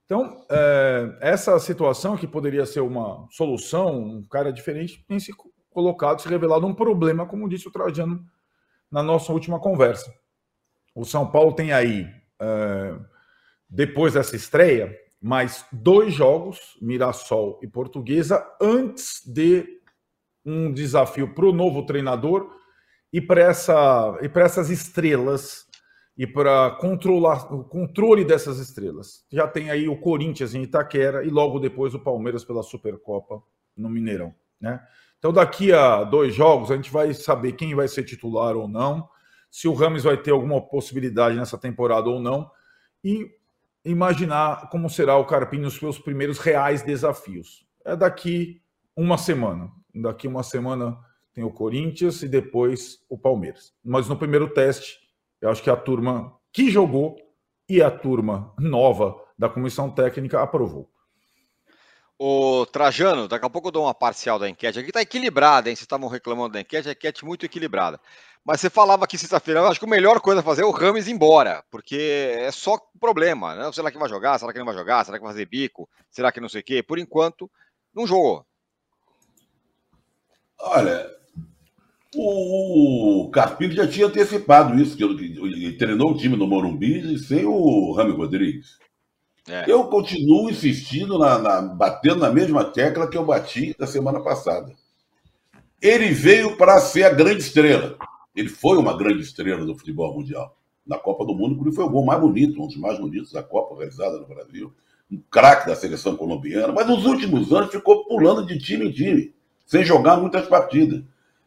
[0.05, 5.33] Então, é, essa situação que poderia ser uma solução, um cara diferente, tem se
[5.69, 8.25] colocado, se revelado um problema, como disse o Trajano
[8.89, 10.13] na nossa última conversa.
[10.95, 12.07] O São Paulo tem aí,
[12.39, 12.95] é,
[13.69, 19.82] depois dessa estreia, mais dois jogos, Mirassol e Portuguesa, antes de
[20.45, 22.49] um desafio para o novo treinador
[23.11, 25.67] e para essa, essas estrelas
[26.17, 29.25] e para controlar o controle dessas estrelas.
[29.31, 33.41] Já tem aí o Corinthians em Itaquera e logo depois o Palmeiras pela Supercopa
[33.75, 34.81] no Mineirão, né?
[35.17, 39.07] Então daqui a dois jogos a gente vai saber quem vai ser titular ou não,
[39.49, 42.51] se o Rames vai ter alguma possibilidade nessa temporada ou não
[43.03, 43.31] e
[43.85, 47.65] imaginar como será o Carpini nos seus primeiros reais desafios.
[47.85, 48.61] É daqui
[48.95, 49.71] uma semana.
[49.93, 50.97] Daqui uma semana
[51.33, 53.73] tem o Corinthians e depois o Palmeiras.
[53.83, 54.99] Mas no primeiro teste
[55.41, 57.17] eu acho que a turma que jogou
[57.67, 60.89] e a turma nova da comissão técnica aprovou.
[62.17, 64.79] O Trajano, daqui a pouco eu dou uma parcial da enquete.
[64.79, 65.75] Aqui está equilibrada, hein?
[65.75, 67.99] Vocês estavam reclamando da enquete, a enquete muito equilibrada.
[68.45, 70.71] Mas você falava que sexta-feira, eu acho que a melhor coisa a fazer é o
[70.71, 73.71] Rames ir embora, porque é só problema, né?
[73.73, 74.37] Será que vai jogar?
[74.37, 75.03] Será que não vai jogar?
[75.03, 75.89] Será que vai fazer bico?
[76.09, 76.83] Será que não sei o quê?
[76.83, 77.49] Por enquanto,
[77.93, 78.45] não jogou.
[80.65, 81.11] Olha,
[82.15, 87.91] o, Carpini já tinha antecipado isso, que ele, treinou o time no Morumbi sem o
[87.91, 88.77] Rami Rodrigues.
[89.47, 89.69] É.
[89.69, 94.73] Eu continuo insistindo, na, na, batendo na mesma tecla que eu bati da semana passada.
[95.81, 97.97] Ele veio para ser a grande estrela.
[98.33, 100.55] Ele foi uma grande estrela do futebol mundial.
[100.87, 103.43] Na Copa do Mundo, porque foi o gol mais bonito, um dos mais bonitos da
[103.43, 104.73] Copa realizada no Brasil.
[105.11, 106.71] Um craque da seleção colombiana.
[106.71, 109.32] Mas nos últimos anos ficou pulando de time em time,
[109.65, 111.01] sem jogar muitas partidas.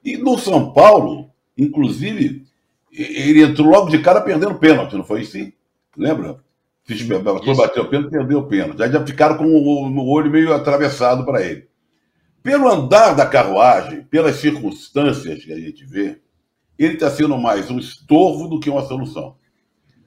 [0.04, 2.44] E no São Paulo, inclusive,
[2.92, 5.52] ele entrou logo de cara perdendo pênalti, não foi assim?
[5.96, 6.38] Lembra?
[6.84, 8.78] Fiz, bateu o pênalti, perdeu o pênalti.
[8.78, 11.68] Já, já ficaram com o, o olho meio atravessado para ele.
[12.42, 16.20] Pelo andar da carruagem, pelas circunstâncias que a gente vê,
[16.78, 19.34] ele está sendo mais um estorvo do que uma solução.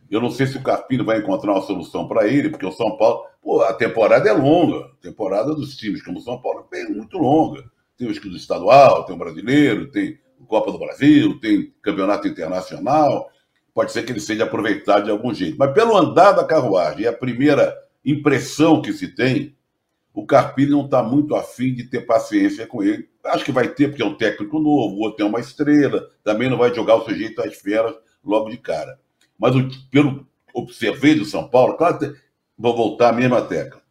[0.10, 2.98] Eu não sei se o Carpino vai encontrar uma solução para ele, porque o São
[2.98, 3.26] Paulo.
[3.42, 4.86] Pô, a temporada é longa.
[4.86, 9.04] A temporada dos times como o São Paulo é muito longa tem o escudo estadual,
[9.04, 10.18] tem o brasileiro, tem
[10.50, 13.30] Copa do Brasil, tem campeonato internacional.
[13.74, 15.58] Pode ser que ele seja aproveitado de algum jeito.
[15.58, 19.56] Mas pelo andar da carruagem a primeira impressão que se tem,
[20.12, 23.08] o Carpini não está muito afim de ter paciência com ele.
[23.24, 26.50] Acho que vai ter, porque é um técnico novo, o outro é uma estrela, também
[26.50, 27.94] não vai jogar o sujeito às feras
[28.26, 29.00] logo de cara.
[29.38, 32.16] Mas o, pelo observei do São Paulo, claro,
[32.58, 33.82] vou voltar à mesma tecla.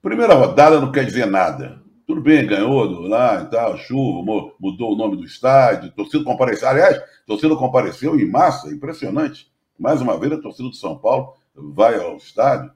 [0.00, 1.79] Primeira rodada não quer dizer nada.
[2.10, 6.68] Tudo bem, ganhou lá e tal, chuva, mudou o nome do estádio, torcida compareceu.
[6.68, 9.48] Aliás, torcida compareceu em massa, impressionante.
[9.78, 12.72] Mais uma vez, a torcida do São Paulo vai ao estádio.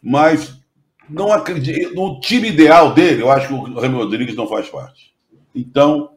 [0.00, 0.56] Mas
[1.10, 1.96] não acredito.
[1.96, 5.12] No time ideal dele, eu acho que o Remy Rodrigues não faz parte.
[5.52, 6.12] Então,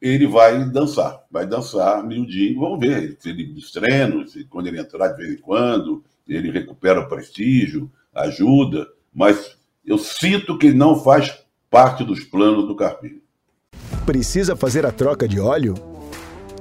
[0.00, 1.22] ele vai dançar.
[1.30, 2.58] Vai dançar miudinho.
[2.58, 6.50] Vamos ver se ele nos treinos, se quando ele entrar de vez em quando, ele
[6.50, 8.88] recupera o prestígio, ajuda.
[9.14, 11.41] Mas eu sinto que ele não faz
[11.72, 13.22] parte dos planos do Carpinho.
[14.04, 15.74] Precisa fazer a troca de óleo?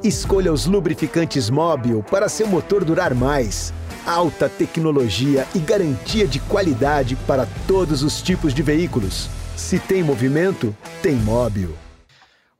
[0.01, 3.73] Escolha os lubrificantes Móbil para seu motor durar mais.
[4.07, 9.27] Alta tecnologia e garantia de qualidade para todos os tipos de veículos.
[9.57, 11.75] Se tem movimento, tem Móbil.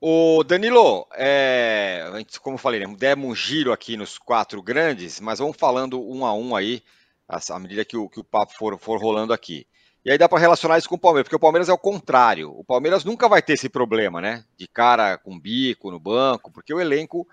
[0.02, 2.04] O Danilo, é,
[2.42, 6.26] como eu falei, né, demos um giro aqui nos quatro grandes, mas vamos falando um
[6.26, 6.84] a um aí,
[7.30, 9.66] à medida que o, que o papo for, for rolando aqui.
[10.04, 12.52] E aí dá para relacionar isso com o Palmeiras, porque o Palmeiras é o contrário.
[12.58, 14.44] O Palmeiras nunca vai ter esse problema, né?
[14.58, 17.28] De cara com bico no banco, porque o elenco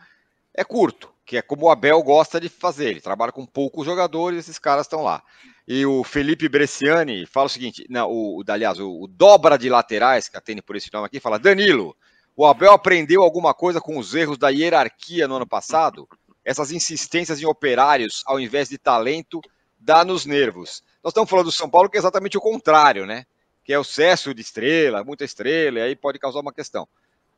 [0.55, 2.91] é curto, que é como o Abel gosta de fazer.
[2.91, 5.23] Ele trabalha com poucos jogadores, esses caras estão lá.
[5.67, 10.29] E o Felipe Bresciani fala o seguinte: não, o, aliás, o, o dobra de laterais,
[10.29, 11.97] que atende por esse nome aqui, fala: Danilo,
[12.37, 16.07] o Abel aprendeu alguma coisa com os erros da hierarquia no ano passado?
[16.45, 19.41] Essas insistências em operários ao invés de talento
[19.79, 20.83] dá nos nervos.
[21.03, 23.25] Nós estamos falando do São Paulo, que é exatamente o contrário, né?
[23.65, 26.89] Que é o excesso de estrela, muita estrela, e aí pode causar uma questão.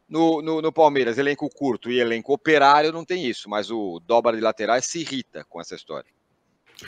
[0.08, 4.34] No, no, no, Palmeiras, elenco curto e elenco operário não tem isso, mas o dobra
[4.36, 6.10] de laterais se irrita com essa história.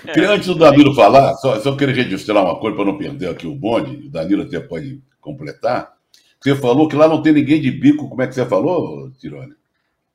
[0.07, 3.47] É, antes do Danilo falar, só, só queria registrar uma coisa para não perder aqui
[3.47, 5.93] o bonde, o Danilo até pode completar.
[6.41, 9.55] Você falou que lá não tem ninguém de bico, como é que você falou, Tirone?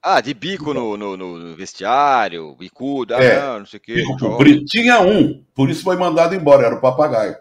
[0.09, 3.95] Ah, de bico no, no, no vestiário, bicudo, ah, é, não, não sei o quê.
[3.95, 4.65] Bico.
[4.65, 7.35] Tinha um, por isso foi mandado embora, era o papagaio.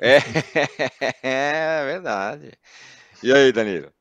[0.00, 0.16] É,
[1.22, 2.52] é verdade.
[3.22, 3.92] E aí, Danilo?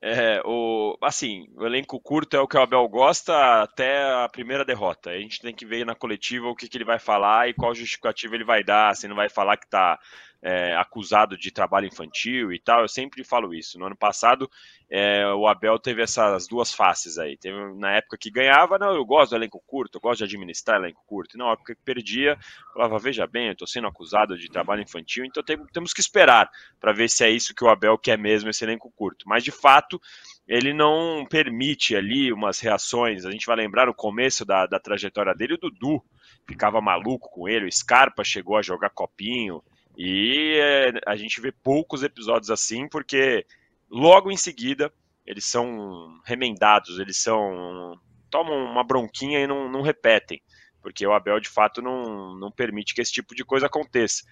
[0.00, 4.64] É, o, assim, o elenco curto é o que o Abel gosta até a primeira
[4.64, 5.10] derrota.
[5.10, 7.74] A gente tem que ver na coletiva o que, que ele vai falar e qual
[7.74, 8.94] justificativa ele vai dar.
[8.94, 9.98] Se não vai falar que está
[10.44, 13.78] é, acusado de trabalho infantil e tal, eu sempre falo isso.
[13.78, 14.50] No ano passado,
[14.90, 17.38] é, o Abel teve essas duas faces aí.
[17.38, 20.76] Teve na época que ganhava, não, eu gosto do elenco curto, eu gosto de administrar
[20.78, 21.34] elenco curto.
[21.34, 22.38] E na época que perdia,
[22.74, 26.50] falava, veja bem, eu estou sendo acusado de trabalho infantil, então tem, temos que esperar
[26.78, 29.26] para ver se é isso que o Abel quer mesmo, esse elenco curto.
[29.26, 29.98] Mas de fato,
[30.46, 33.24] ele não permite ali umas reações.
[33.24, 36.04] A gente vai lembrar no começo da, da trajetória dele, o Dudu
[36.46, 39.62] ficava maluco com ele, o Scarpa chegou a jogar copinho.
[39.96, 43.46] E é, a gente vê poucos episódios assim, porque
[43.88, 44.92] logo em seguida
[45.26, 47.98] eles são remendados, eles são.
[48.30, 50.42] tomam uma bronquinha e não, não repetem,
[50.82, 54.22] porque o Abel de fato não, não permite que esse tipo de coisa aconteça.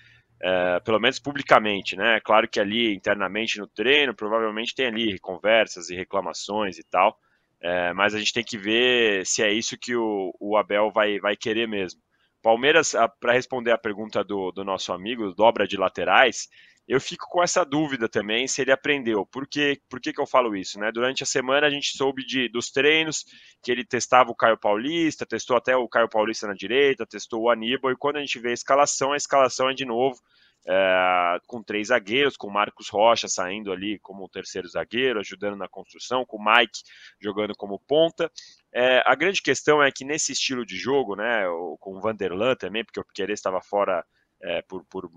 [0.44, 2.18] É, pelo menos publicamente, né?
[2.20, 7.16] Claro que ali internamente no treino, provavelmente tem ali conversas e reclamações e tal,
[7.60, 11.20] é, mas a gente tem que ver se é isso que o, o Abel vai,
[11.20, 12.00] vai querer mesmo.
[12.42, 16.48] Palmeiras, para responder a pergunta do, do nosso amigo, dobra de laterais,
[16.88, 19.24] eu fico com essa dúvida também se ele aprendeu.
[19.24, 19.80] Por, quê?
[19.88, 20.78] Por que, que eu falo isso?
[20.80, 20.90] Né?
[20.90, 23.24] Durante a semana a gente soube de, dos treinos
[23.62, 27.50] que ele testava o Caio Paulista, testou até o Caio Paulista na direita, testou o
[27.50, 30.20] Aníbal, e quando a gente vê a escalação, a escalação é de novo
[30.66, 36.24] é, com três zagueiros, com Marcos Rocha saindo ali como terceiro zagueiro, ajudando na construção,
[36.24, 36.82] com o Mike
[37.20, 38.30] jogando como ponta.
[38.72, 41.44] É, a grande questão é que nesse estilo de jogo, né,
[41.80, 44.04] com o Vanderlan também, porque o Piqueires estava fora
[44.42, 45.08] é, por, por,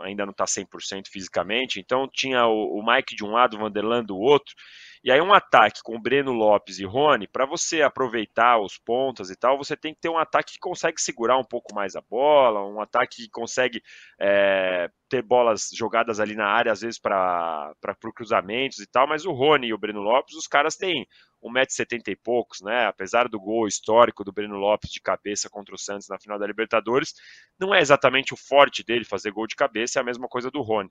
[0.00, 4.02] ainda não está 100% fisicamente, então tinha o, o, Mike de um lado, o Vanderlan
[4.02, 4.54] do outro,
[5.02, 9.36] e aí um ataque com Breno Lopes e Rony, para você aproveitar os pontas e
[9.36, 12.66] tal, você tem que ter um ataque que consegue segurar um pouco mais a bola,
[12.66, 13.82] um ataque que consegue
[14.20, 17.74] é, ter bolas jogadas ali na área, às vezes para
[18.14, 21.06] cruzamentos e tal, mas o Rony e o Breno Lopes, os caras têm
[21.42, 22.86] 1,70m e poucos, né?
[22.86, 26.46] Apesar do gol histórico do Breno Lopes de cabeça contra o Santos na final da
[26.46, 27.14] Libertadores,
[27.58, 30.60] não é exatamente o forte dele fazer gol de cabeça, é a mesma coisa do
[30.60, 30.90] Rony.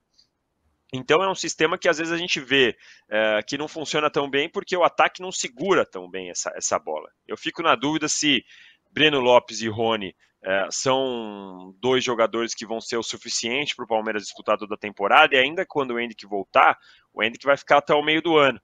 [0.91, 2.75] Então é um sistema que às vezes a gente vê
[3.09, 6.79] é, que não funciona tão bem porque o ataque não segura tão bem essa, essa
[6.79, 7.09] bola.
[7.27, 8.43] Eu fico na dúvida se
[8.91, 13.87] Breno Lopes e Rony é, são dois jogadores que vão ser o suficiente para o
[13.87, 16.77] Palmeiras disputar toda a temporada, e ainda quando o Henrique voltar,
[17.13, 18.59] o Henrique vai ficar até o meio do ano.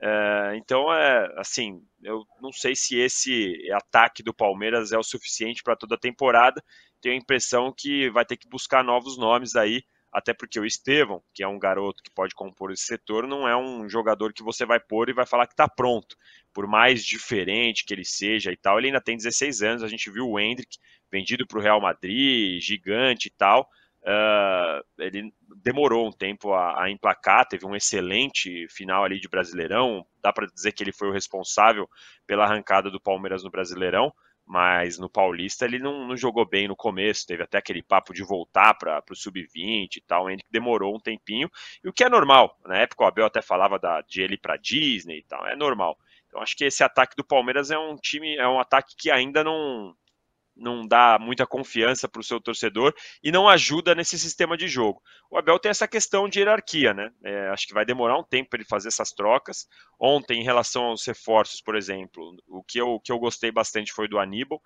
[0.00, 5.62] É, então, é, assim, eu não sei se esse ataque do Palmeiras é o suficiente
[5.62, 6.62] para toda a temporada.
[7.00, 9.82] Tenho a impressão que vai ter que buscar novos nomes aí
[10.14, 13.56] até porque o Estevão, que é um garoto que pode compor esse setor, não é
[13.56, 16.16] um jogador que você vai pôr e vai falar que está pronto.
[16.52, 19.82] Por mais diferente que ele seja e tal, ele ainda tem 16 anos.
[19.82, 20.78] A gente viu o Hendrick
[21.10, 23.68] vendido para o Real Madrid, gigante e tal.
[24.02, 30.06] Uh, ele demorou um tempo a, a, emplacar, teve um excelente final ali de Brasileirão.
[30.22, 31.90] Dá para dizer que ele foi o responsável
[32.24, 34.12] pela arrancada do Palmeiras no Brasileirão,
[34.46, 37.26] mas no Paulista ele não, não jogou bem no começo.
[37.26, 41.00] Teve até aquele papo de voltar para o sub-20 e tal, ainda que demorou um
[41.00, 41.50] tempinho.
[41.82, 44.56] E o que é normal, na época o Abel até falava da, de ele para
[44.56, 45.98] Disney e tal, é normal.
[46.28, 49.42] Então acho que esse ataque do Palmeiras é um time, é um ataque que ainda
[49.44, 49.94] não
[50.56, 55.02] não dá muita confiança para o seu torcedor e não ajuda nesse sistema de jogo.
[55.30, 57.10] O Abel tem essa questão de hierarquia, né?
[57.24, 59.66] É, acho que vai demorar um tempo para ele fazer essas trocas.
[59.98, 63.92] Ontem, em relação aos reforços, por exemplo, o que eu, o que eu gostei bastante
[63.92, 64.62] foi do Aníbal,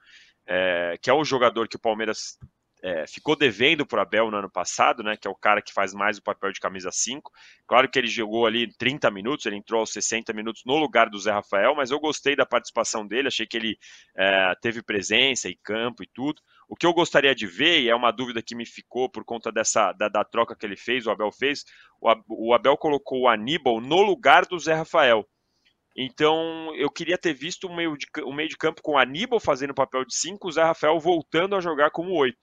[0.47, 2.39] é, que é o jogador que o Palmeiras
[2.83, 5.73] é, ficou devendo para o Abel no ano passado, né, que é o cara que
[5.73, 7.31] faz mais o papel de camisa 5.
[7.67, 11.19] Claro que ele jogou ali 30 minutos, ele entrou aos 60 minutos no lugar do
[11.19, 13.79] Zé Rafael, mas eu gostei da participação dele, achei que ele
[14.17, 16.41] é, teve presença em campo e tudo.
[16.69, 19.51] O que eu gostaria de ver, e é uma dúvida que me ficou por conta
[19.51, 21.65] dessa da, da troca que ele fez, o Abel fez,
[22.29, 25.27] o Abel colocou o Aníbal no lugar do Zé Rafael.
[26.01, 29.41] Então, eu queria ter visto o meio de, o meio de campo com o Aníbal
[29.41, 32.39] fazendo o papel de 5, o Zé Rafael voltando a jogar como 8.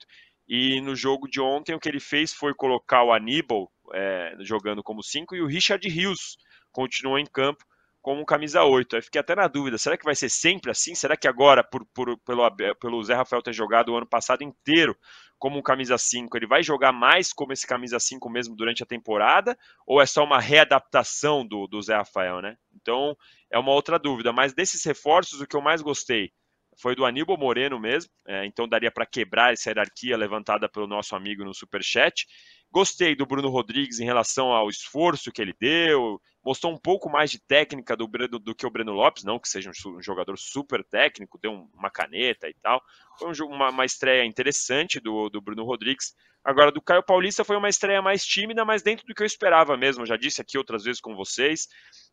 [0.46, 4.82] E no jogo de ontem, o que ele fez foi colocar o Aníbal é, jogando
[4.82, 6.36] como 5 e o Richard Rios
[6.70, 7.64] continuou em campo
[8.06, 8.94] como camisa 8.
[8.96, 10.94] Aí fiquei até na dúvida: será que vai ser sempre assim?
[10.94, 14.96] Será que agora, por, por, pelo, pelo Zé Rafael ter jogado o ano passado inteiro
[15.38, 18.86] como um camisa 5, ele vai jogar mais como esse camisa 5 mesmo durante a
[18.86, 19.58] temporada?
[19.84, 22.56] Ou é só uma readaptação do, do Zé Rafael, né?
[22.74, 23.16] Então
[23.56, 24.32] é uma outra dúvida.
[24.32, 26.30] Mas desses reforços, o que eu mais gostei
[26.78, 31.16] foi do Aníbal Moreno mesmo, é, então daria para quebrar essa hierarquia levantada pelo nosso
[31.16, 32.26] amigo no Superchat.
[32.70, 37.30] Gostei do Bruno Rodrigues em relação ao esforço que ele deu, mostrou um pouco mais
[37.30, 41.38] de técnica do, do que o Breno Lopes, não que seja um, jogador super técnico,
[41.40, 42.82] deu uma caneta e tal.
[43.18, 46.14] Foi um, uma, uma, estreia interessante do, do Bruno Rodrigues.
[46.44, 49.76] Agora, do Caio Paulista foi uma estreia mais tímida, mas dentro do que eu esperava
[49.76, 50.04] mesmo.
[50.04, 51.66] já disse aqui outras vezes com vocês.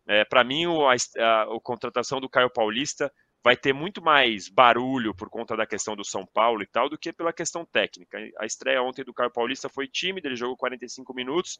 [0.07, 3.11] É, para mim, o, a, a, a contratação do Caio Paulista
[3.43, 6.97] vai ter muito mais barulho por conta da questão do São Paulo e tal, do
[6.97, 8.17] que pela questão técnica.
[8.39, 11.59] A estreia ontem do Caio Paulista foi tímida, ele jogou 45 minutos,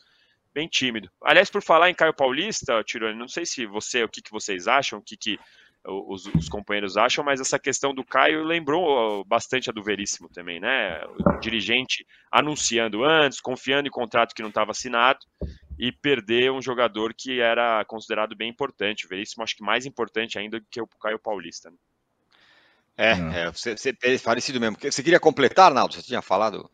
[0.54, 1.12] bem tímido.
[1.22, 4.66] Aliás, por falar em Caio Paulista, Tironi, não sei se você, o que, que vocês
[4.68, 5.38] acham, o que, que
[5.86, 10.60] os, os, companheiros acham, mas essa questão do Caio lembrou bastante a do Veríssimo também,
[10.60, 11.04] né?
[11.20, 15.20] O dirigente anunciando antes, confiando em contrato que não estava assinado,
[15.78, 19.06] e perder um jogador que era considerado bem importante.
[19.06, 21.70] O Veríssimo acho que mais importante ainda do que o Caio Paulista.
[21.70, 21.78] Né?
[22.96, 24.78] É, é você, você é parecido mesmo.
[24.80, 25.96] Você queria completar, Arnaldo?
[25.96, 26.70] Você tinha falado?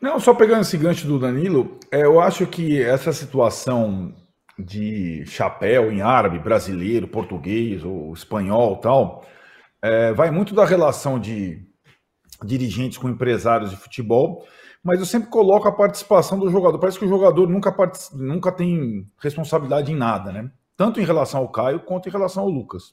[0.00, 4.12] Não, só pegando esse gancho do Danilo, é, eu acho que essa situação
[4.58, 9.24] de chapéu em árabe, brasileiro, português ou espanhol tal,
[9.82, 11.66] é, vai muito da relação de
[12.44, 14.44] dirigentes com empresários de futebol
[14.82, 16.78] mas eu sempre coloco a participação do jogador.
[16.78, 17.74] Parece que o jogador nunca,
[18.14, 20.50] nunca tem responsabilidade em nada, né?
[20.76, 22.92] Tanto em relação ao Caio quanto em relação ao Lucas.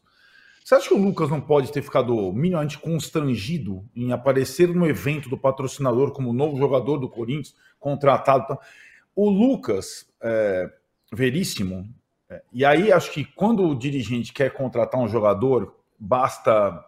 [0.63, 5.27] Você acha que o Lucas não pode ter ficado minimamente constrangido em aparecer no evento
[5.27, 8.55] do patrocinador como novo jogador do Corinthians, contratado?
[9.15, 10.69] O Lucas, é,
[11.11, 11.87] veríssimo,
[12.29, 16.85] é, e aí acho que quando o dirigente quer contratar um jogador, basta,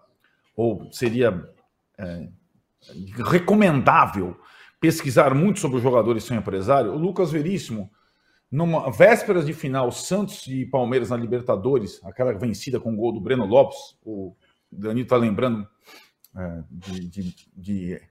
[0.55, 1.49] ou seria
[1.97, 2.27] é,
[3.29, 4.39] recomendável
[4.79, 7.91] pesquisar muito sobre o jogador e seu empresário, o Lucas Veríssimo,
[8.51, 13.21] numa vésperas de final, Santos e Palmeiras na Libertadores, aquela vencida com o gol do
[13.21, 14.35] Breno Lopes, o
[14.71, 15.67] Danilo está lembrando
[16.35, 18.01] é, de, de, de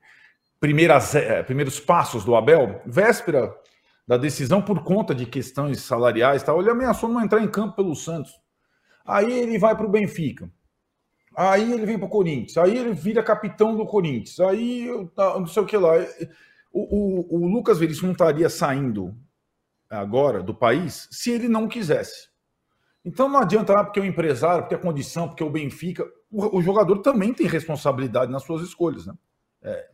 [0.59, 3.55] primeiras, é, primeiros passos do Abel, véspera
[4.11, 7.95] da decisão por conta de questões salariais, tal, ele ameaçou não entrar em campo pelo
[7.95, 8.33] Santos.
[9.07, 10.51] Aí ele vai para o Benfica.
[11.37, 12.57] Aí ele vem para o Corinthians.
[12.59, 14.41] Aí ele vira capitão do Corinthians.
[14.41, 15.93] Aí não sei o que lá.
[16.73, 19.15] O, o, o Lucas Veríssimo não estaria saindo
[19.89, 22.31] agora do país se ele não quisesse.
[23.05, 25.51] Então não adianta, ah, porque é o empresário, porque é a condição, porque é o
[25.51, 26.05] Benfica.
[26.29, 29.15] O, o jogador também tem responsabilidade nas suas escolhas, né?
[29.63, 29.89] É,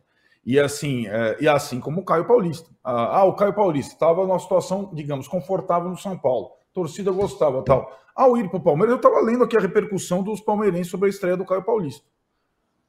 [0.47, 2.69] e assim, é, e assim como o Caio Paulista.
[2.81, 6.51] Ah, ah o Caio Paulista estava numa situação, digamos, confortável no São Paulo.
[6.73, 7.91] Torcida gostava tal.
[8.15, 11.09] Ao ir para o Palmeiras, eu estava lendo aqui a repercussão dos palmeirenses sobre a
[11.09, 12.07] estreia do Caio Paulista.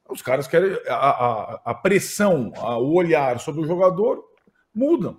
[0.09, 0.71] Os caras querem.
[0.87, 4.23] A, a, a pressão, a, o olhar sobre o jogador
[4.73, 5.17] mudam.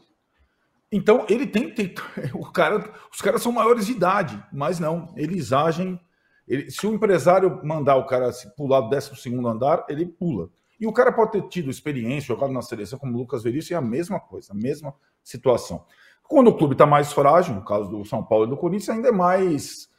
[0.90, 1.92] Então, ele tem, tem.
[2.32, 6.00] o cara, os caras são maiores de idade, mas não, eles agem.
[6.48, 9.12] Ele, se o empresário mandar o cara pular do 12
[9.46, 10.48] andar, ele pula.
[10.80, 13.78] E o cara pode ter tido experiência, jogado na seleção como o Lucas Veríssimo, é
[13.78, 15.84] a mesma coisa, a mesma situação.
[16.22, 19.08] Quando o clube está mais frágil, no caso do São Paulo e do Corinthians, ainda
[19.08, 19.90] é mais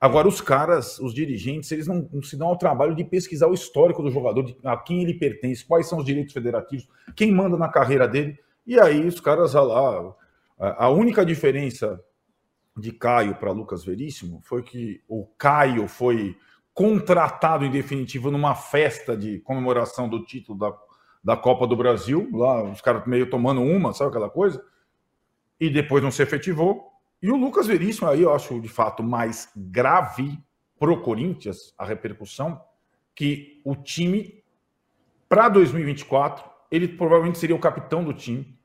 [0.00, 3.52] Agora, os caras, os dirigentes, eles não, não, se dão ao trabalho de pesquisar o
[3.52, 7.58] histórico do jogador, de, a quem ele pertence, quais são os direitos federativos, quem manda
[7.58, 8.38] na carreira dele.
[8.66, 10.14] E aí os caras lá.
[10.58, 12.02] A, a única diferença
[12.74, 16.34] de Caio para Lucas Veríssimo foi que o Caio foi
[16.80, 20.72] contratado em definitivo numa festa de comemoração do título da,
[21.22, 24.64] da Copa do Brasil, lá os caras meio tomando uma, sabe aquela coisa?
[25.60, 26.90] E depois não se efetivou.
[27.20, 30.38] E o Lucas Veríssimo, aí eu acho de fato mais grave
[30.78, 32.58] pro Corinthians a repercussão,
[33.14, 34.42] que o time,
[35.28, 38.58] para 2024, ele provavelmente seria o capitão do time.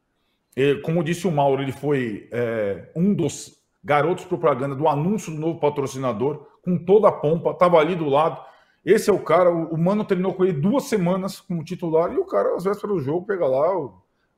[0.86, 5.60] Como disse o Mauro, ele foi é, um dos garotos propaganda do anúncio do novo
[5.60, 8.44] patrocinador, com toda a pompa, estava ali do lado.
[8.84, 12.26] Esse é o cara, o, Mano treinou com ele duas semanas como titular e o
[12.26, 13.68] cara, às vésperas do jogo, pega lá,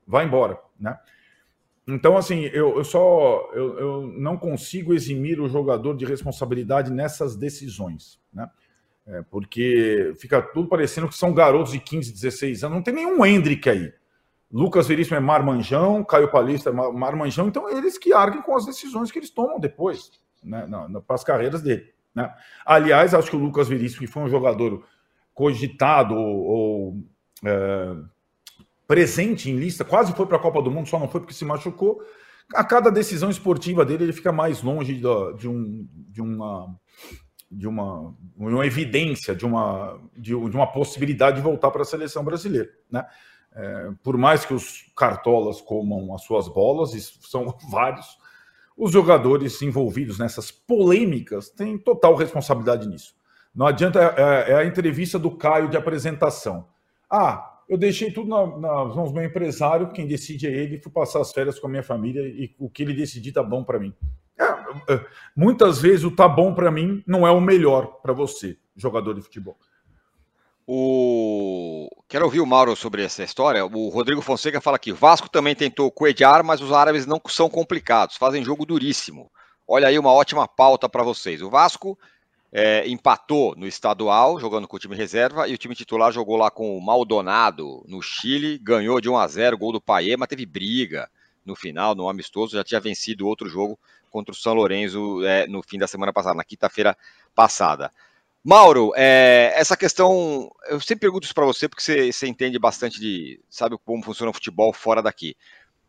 [0.06, 0.98] vai embora, né?
[1.86, 7.34] Então, assim, eu, eu só eu, eu, não consigo eximir o jogador de responsabilidade nessas
[7.34, 8.50] decisões, né?
[9.06, 12.76] É, porque fica tudo parecendo que são garotos de 15, 16 anos.
[12.76, 13.90] Não tem nenhum Hendrick aí.
[14.50, 19.10] Lucas Veríssimo é Marmanjão, Caio Palista é Marmanjão, então eles que arguem com as decisões
[19.10, 20.10] que eles tomam depois,
[20.42, 20.66] né,
[21.06, 21.92] para as carreiras dele.
[22.14, 22.32] Né?
[22.64, 24.84] Aliás, acho que o Lucas Veríssimo, que foi um jogador
[25.34, 26.96] cogitado ou, ou
[27.44, 27.94] é,
[28.86, 31.44] presente em lista, quase foi para a Copa do Mundo, só não foi porque se
[31.44, 32.02] machucou.
[32.54, 36.74] A cada decisão esportiva dele, ele fica mais longe de, um, de uma
[37.50, 42.22] de uma, uma evidência, de uma, de, de uma possibilidade de voltar para a seleção
[42.22, 42.68] brasileira.
[42.90, 43.04] Né?
[43.54, 48.18] É, por mais que os cartolas comam as suas bolas, e são vários,
[48.76, 53.14] os jogadores envolvidos nessas polêmicas têm total responsabilidade nisso.
[53.54, 56.68] Não adianta, é, é a entrevista do Caio de apresentação.
[57.10, 60.90] Ah, eu deixei tudo na, nas mãos do meu empresário, quem decide é ele, fui
[60.90, 63.78] passar as férias com a minha família e o que ele decidir tá bom para
[63.78, 63.92] mim.
[64.38, 68.56] É, é, muitas vezes o tá bom para mim não é o melhor para você,
[68.76, 69.58] jogador de futebol.
[70.70, 71.88] O...
[72.06, 73.64] Quero ouvir o Mauro sobre essa história.
[73.64, 78.16] O Rodrigo Fonseca fala que Vasco também tentou coediar, mas os árabes não são complicados,
[78.18, 79.32] fazem jogo duríssimo.
[79.66, 81.40] Olha aí uma ótima pauta para vocês.
[81.40, 81.98] O Vasco
[82.52, 86.50] é, empatou no estadual, jogando com o time reserva, e o time titular jogou lá
[86.50, 90.44] com o Maldonado no Chile, ganhou de 1 a 0 gol do Paê, mas teve
[90.44, 91.08] briga
[91.46, 93.78] no final, no amistoso, já tinha vencido outro jogo
[94.10, 96.94] contra o São Lourenço é, no fim da semana passada, na quinta-feira
[97.34, 97.90] passada.
[98.48, 102.98] Mauro, é, essa questão, eu sempre pergunto isso para você, porque você, você, entende bastante
[102.98, 105.36] de, sabe como funciona o futebol fora daqui.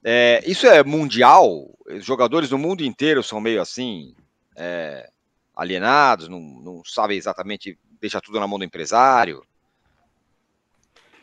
[0.04, 1.74] É, isso é mundial?
[1.90, 4.14] Os jogadores do mundo inteiro são meio assim,
[4.58, 5.10] é,
[5.56, 9.42] alienados, não, não sabem exatamente, deixa tudo na mão do empresário?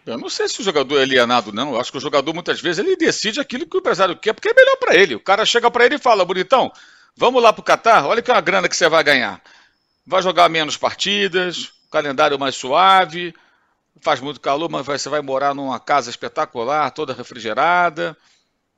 [0.07, 1.75] Eu não sei se o jogador é alienado, não.
[1.75, 4.49] Eu acho que o jogador, muitas vezes, ele decide aquilo que o empresário quer, porque
[4.49, 5.15] é melhor para ele.
[5.15, 6.73] O cara chega para ele e fala, bonitão,
[7.15, 9.43] vamos lá para o Catar, olha que é uma grana que você vai ganhar.
[10.07, 13.35] Vai jogar menos partidas, calendário mais suave,
[14.01, 18.17] faz muito calor, mas você vai morar numa casa espetacular, toda refrigerada.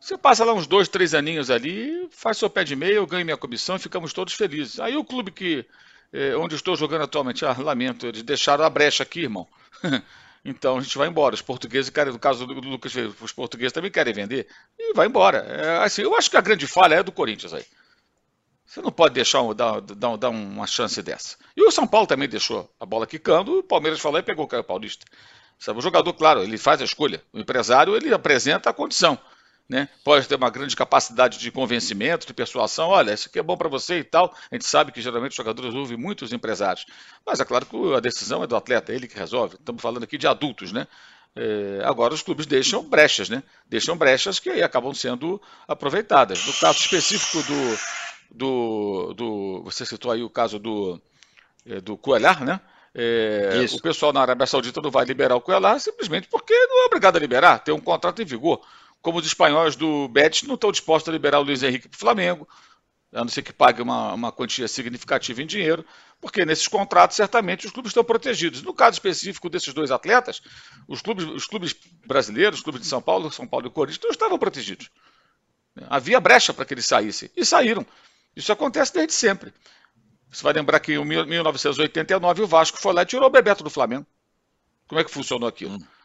[0.01, 3.25] Você passa lá uns dois, três aninhos ali, faz seu pé de meia, eu ganho
[3.25, 4.79] minha comissão e ficamos todos felizes.
[4.79, 5.67] Aí o clube que
[6.13, 9.47] é, onde estou jogando atualmente, ah, lamento, eles deixaram a brecha aqui, irmão.
[10.45, 11.35] então a gente vai embora.
[11.35, 14.47] Os portugueses querem, no caso do Lucas, os portugueses também querem vender
[14.79, 15.39] e vai embora.
[15.39, 17.65] É, assim, eu acho que a grande falha é do Corinthians aí.
[18.69, 21.37] Você não pode deixar dar, dar, dar uma chance dessa.
[21.57, 24.49] E o São Paulo também deixou a bola quicando, o Palmeiras falou e pegou o
[24.49, 25.07] Caio Paulista.
[25.59, 27.23] Sabe, o jogador, claro, ele faz a escolha.
[27.33, 29.19] O empresário, ele apresenta a condição
[29.69, 29.89] né?
[30.03, 32.89] Pode ter uma grande capacidade de convencimento, de persuasão.
[32.89, 34.35] Olha, isso aqui é bom para você e tal.
[34.51, 36.87] A gente sabe que geralmente os jogadores ouvem muitos empresários.
[37.27, 39.57] Mas é claro que a decisão é do atleta, é ele que resolve.
[39.57, 40.87] Estamos falando aqui de adultos, né?
[41.37, 43.43] É, agora os clubes deixam brechas, né?
[43.69, 46.47] Deixam brechas que aí acabam sendo aproveitadas.
[46.47, 47.79] No caso específico do,
[48.31, 51.01] do, do você citou aí o caso do,
[51.67, 52.61] é, do Coelhar, né?
[52.95, 56.87] É, o pessoal na Arábia Saudita não vai liberar o Coelhar simplesmente porque não é
[56.87, 58.61] obrigado a liberar, tem um contrato em vigor
[59.01, 61.99] como os espanhóis do Betis não estão dispostos a liberar o Luiz Henrique para o
[61.99, 62.49] Flamengo,
[63.13, 65.85] a não ser que pague uma, uma quantia significativa em dinheiro,
[66.21, 68.61] porque nesses contratos certamente os clubes estão protegidos.
[68.63, 70.43] No caso específico desses dois atletas,
[70.87, 71.75] os clubes, os clubes
[72.07, 74.91] brasileiros, os clubes de São Paulo, São Paulo e Corinthians, não estavam protegidos.
[75.89, 77.87] Havia brecha para que eles saíssem, e saíram.
[78.39, 79.53] Isso acontece desde sempre.
[80.31, 83.71] Você vai lembrar que em 1989 o Vasco foi lá e tirou o Bebeto do
[83.71, 84.07] Flamengo.
[84.87, 85.75] Como é que funcionou aquilo?
[85.75, 85.99] Hum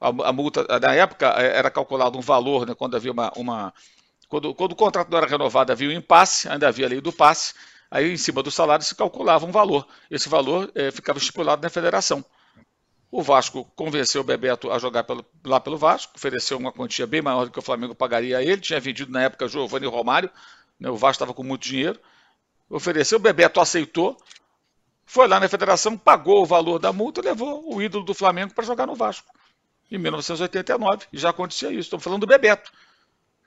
[0.00, 3.30] a, a, multa, na época é, era calculado um valor, né, quando havia uma.
[3.36, 3.74] uma
[4.28, 7.12] quando, quando o contrato não era renovado, havia um impasse, ainda havia a lei do
[7.12, 7.52] passe,
[7.90, 9.86] aí em cima do salário se calculava um valor.
[10.10, 12.24] Esse valor é, ficava estipulado na federação.
[13.10, 17.20] O Vasco convenceu o Bebeto a jogar pelo, lá pelo Vasco, ofereceu uma quantia bem
[17.20, 20.30] maior do que o Flamengo pagaria a ele, tinha vendido na época Giovanni Romário,
[20.80, 22.00] né, o Vasco estava com muito dinheiro,
[22.68, 24.16] ofereceu, o Bebeto aceitou,
[25.04, 28.54] foi lá na federação, pagou o valor da multa e levou o ídolo do Flamengo
[28.54, 29.28] para jogar no Vasco.
[29.90, 31.80] Em 1989, e já acontecia isso.
[31.80, 32.70] Estamos falando do Bebeto,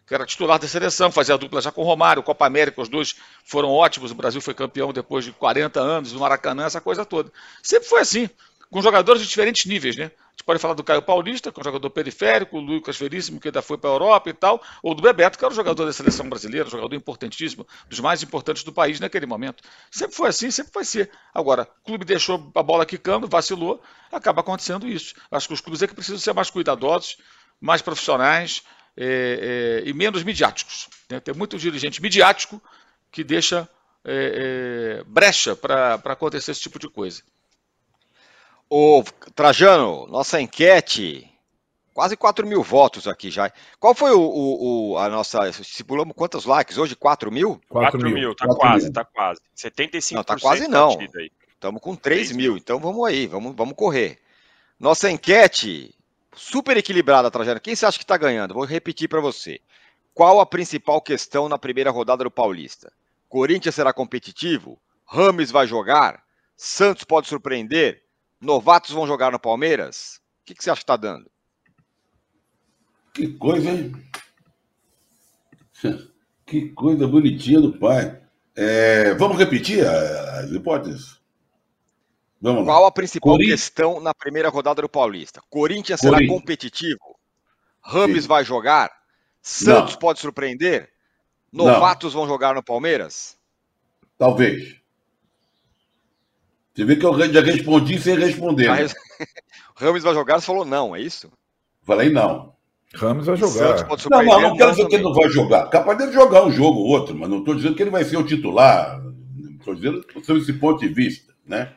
[0.05, 2.89] que era titular da seleção, fazia a dupla já com o Romário, Copa América, os
[2.89, 3.15] dois
[3.45, 4.11] foram ótimos.
[4.11, 7.31] O Brasil foi campeão depois de 40 anos, no Maracanã, essa coisa toda.
[7.61, 8.29] Sempre foi assim
[8.69, 10.11] com jogadores de diferentes níveis, né?
[10.33, 13.39] A gente pode falar do Caio Paulista, que é um jogador periférico, o Lucas Veríssimo,
[13.39, 15.85] que ainda foi para a Europa e tal, ou do Bebeto, que era um jogador
[15.85, 19.63] da seleção brasileira, um jogador importantíssimo, dos mais importantes do país naquele momento.
[19.91, 21.11] Sempre foi assim, sempre vai ser.
[21.31, 23.79] Agora, o clube deixou a bola quicando, vacilou,
[24.11, 25.13] acaba acontecendo isso.
[25.29, 27.17] Acho que os clubes é que precisam ser mais cuidadosos,
[27.61, 28.63] mais profissionais
[28.97, 30.89] é, é, e menos midiáticos.
[31.11, 31.19] Né?
[31.19, 32.59] Tem muito dirigente midiático
[33.11, 33.69] que deixa
[34.03, 37.21] é, brecha para acontecer esse tipo de coisa.
[38.75, 39.03] Ô,
[39.35, 41.31] Trajano, nossa enquete,
[41.93, 43.53] quase 4 mil votos aqui já.
[43.79, 45.47] Qual foi o, o, o a nossa.
[45.47, 46.95] Estipulamos quantos likes hoje?
[46.95, 47.61] 4 mil?
[47.69, 48.93] 4, 4 mil, tá 4 quase, mil.
[48.93, 49.41] tá quase.
[49.55, 50.11] 75%.
[50.13, 50.97] Não, tá quase não.
[51.53, 54.17] Estamos com 3, 3 mil, então vamos aí, vamos, vamos correr.
[54.79, 55.93] Nossa enquete,
[56.35, 57.59] super equilibrada, Trajano.
[57.59, 58.55] Quem você acha que está ganhando?
[58.55, 59.59] Vou repetir para você.
[60.15, 62.91] Qual a principal questão na primeira rodada do Paulista?
[63.29, 64.79] Corinthians será competitivo?
[65.05, 66.23] Rames vai jogar?
[66.57, 68.02] Santos pode surpreender?
[68.43, 70.19] Novatos vão jogar no Palmeiras?
[70.41, 71.31] O que, que você acha que está dando?
[73.13, 73.93] Que coisa, hein?
[76.45, 78.21] Que coisa bonitinha do pai.
[78.53, 81.19] É, vamos repetir as hipóteses?
[82.39, 82.89] Vamos Qual lá.
[82.89, 85.41] a principal questão na primeira rodada do Paulista?
[85.49, 87.17] Corinthians será competitivo?
[87.81, 88.27] Rames Sim.
[88.27, 88.91] vai jogar?
[89.41, 89.99] Santos Não.
[89.99, 90.91] pode surpreender?
[91.51, 92.19] Novatos Não.
[92.19, 93.37] vão jogar no Palmeiras?
[94.17, 94.82] Talvez.
[96.73, 98.67] Você vê que eu já respondi sem responder.
[98.67, 98.87] Né?
[99.75, 101.31] Ramos vai jogar, você falou não, é isso?
[101.83, 102.53] Falei não.
[102.95, 103.87] Ramos vai jogar.
[104.09, 105.67] Não, não, não quero dizer que ele não vai jogar.
[105.69, 108.17] Capaz dele jogar um jogo ou outro, mas não estou dizendo que ele vai ser
[108.17, 109.03] o titular.
[109.59, 111.73] Estou dizendo sob esse ponto de vista, né?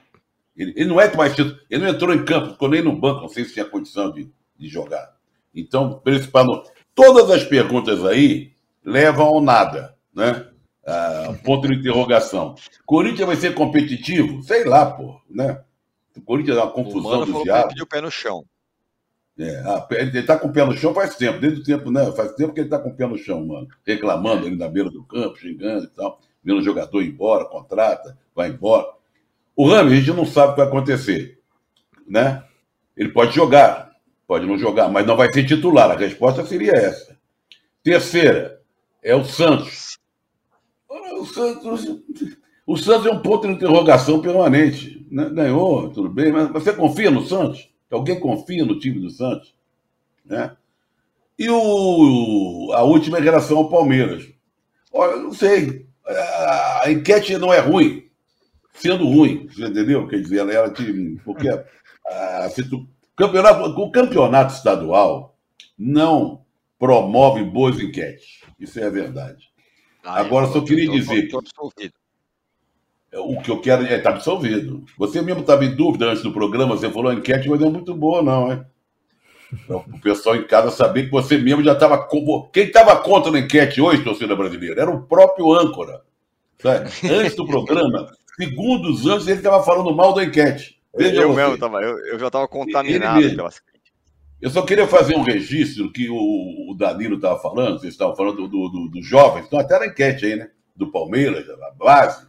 [0.57, 1.59] Ele, ele não é mais titular.
[1.71, 4.31] Ele não entrou em campo, ficou nem no banco, não sei se tinha condição de,
[4.59, 5.15] de jogar.
[5.55, 8.53] Então, principal, todas as perguntas aí
[8.85, 10.47] levam ao nada, né?
[10.87, 12.55] Ah, ponto de interrogação.
[12.85, 14.41] Corinthians vai ser competitivo?
[14.45, 15.61] Sei lá, pô, né?
[16.17, 17.73] O Corinthians é uma confusão do diabo.
[17.73, 18.45] Ele o pé no chão.
[19.39, 22.11] É, ah, ele tá com o pé no chão faz tempo, desde o tempo, né?
[22.13, 23.67] Faz tempo que ele tá com o pé no chão, mano.
[23.85, 26.21] Reclamando ali na beira do campo, xingando e tal.
[26.43, 28.87] Vendo o jogador ir embora, contrata, vai embora.
[29.57, 31.41] O Rami, a gente não sabe o que vai acontecer,
[32.09, 32.45] né?
[32.97, 33.91] Ele pode jogar,
[34.27, 35.91] pode não jogar, mas não vai ser titular.
[35.91, 37.19] A resposta seria essa.
[37.83, 38.63] Terceira,
[39.03, 39.99] é o Santos.
[41.13, 42.03] O Santos,
[42.67, 45.07] o Santos é um ponto de interrogação permanente.
[45.11, 45.29] Né?
[45.31, 47.71] Ganhou, tudo bem, mas você confia no Santos?
[47.91, 49.55] Alguém confia no time do Santos?
[50.25, 50.57] Né?
[51.39, 54.27] E o, a última é em relação ao Palmeiras.
[54.93, 55.87] Olha, não sei.
[56.07, 58.05] A enquete não é ruim,
[58.75, 60.07] sendo ruim, você entendeu?
[60.07, 61.21] Quer dizer, ela que.
[61.25, 61.49] Porque
[63.17, 65.37] campeonato, o campeonato estadual
[65.77, 66.45] não
[66.79, 68.41] promove boas enquetes.
[68.59, 69.51] Isso é a verdade.
[70.07, 71.29] Ah, Agora, só queria dizer.
[71.29, 71.37] Que...
[73.19, 74.85] O que eu quero é estar tá absolvido.
[74.97, 77.71] Você mesmo estava em dúvida antes do programa, você falou a enquete, mas não é
[77.71, 78.65] muito boa, não?
[79.53, 82.09] Então, o pessoal em casa saber que você mesmo já estava.
[82.53, 86.03] Quem estava contra na enquete hoje, torcida brasileira, era o próprio âncora.
[86.61, 86.89] Sabe?
[87.11, 90.81] Antes do programa, segundos antes, ele estava falando mal da enquete.
[90.97, 93.61] Veja eu, mesmo tava, eu, eu já estava contaminado pelas
[94.41, 98.49] eu só queria fazer um registro que o, o Danilo estava falando, vocês estavam falando
[98.49, 100.51] dos do, do, jovens, estão até na enquete aí, né?
[100.75, 102.27] Do Palmeiras, da base.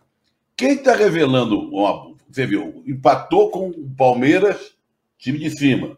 [0.55, 4.75] Quem está revelando, uma, você viu, empatou com o Palmeiras,
[5.17, 5.97] time de cima.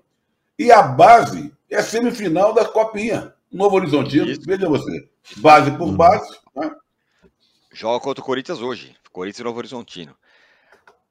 [0.57, 3.33] E a base é semifinal da Copinha.
[3.51, 4.41] Novo Horizontino, Isso.
[4.45, 5.07] veja você.
[5.37, 5.95] Base por hum.
[5.95, 6.37] base.
[6.55, 6.71] Né?
[7.73, 8.95] Joga contra o Corinthians hoje.
[9.11, 10.15] Corinthians e Novo Horizontino.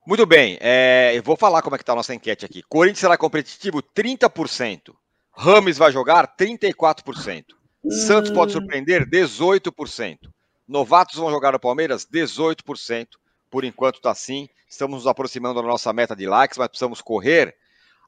[0.08, 2.62] Muito bem, é, eu vou falar como é que está a nossa enquete aqui.
[2.62, 4.94] Corinthians será competitivo 30%.
[5.30, 7.44] Rames vai jogar 34%.
[7.90, 10.20] Santos pode surpreender 18%.
[10.66, 13.06] Novatos vão jogar no Palmeiras 18%.
[13.50, 14.48] Por enquanto está assim.
[14.66, 17.54] Estamos nos aproximando da nossa meta de likes, mas precisamos correr.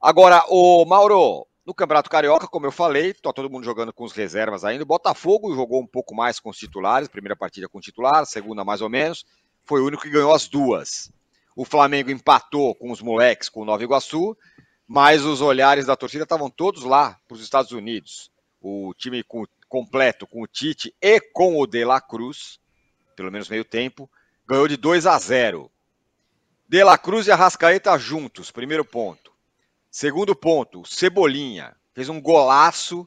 [0.00, 4.14] Agora, o Mauro, no Campeonato Carioca, como eu falei, está todo mundo jogando com os
[4.14, 4.84] reservas ainda.
[4.84, 8.80] O Botafogo jogou um pouco mais com os titulares, primeira partida com titular, segunda mais
[8.80, 9.26] ou menos.
[9.66, 11.12] Foi o único que ganhou as duas.
[11.60, 14.34] O Flamengo empatou com os moleques, com o Nova Iguaçu,
[14.88, 18.32] mas os olhares da torcida estavam todos lá para os Estados Unidos.
[18.62, 22.58] O time com, completo com o Tite e com o De La Cruz,
[23.14, 24.10] pelo menos meio tempo,
[24.48, 25.70] ganhou de 2 a 0.
[26.66, 29.30] De La Cruz e Arrascaeta juntos, primeiro ponto.
[29.90, 33.06] Segundo ponto, Cebolinha fez um golaço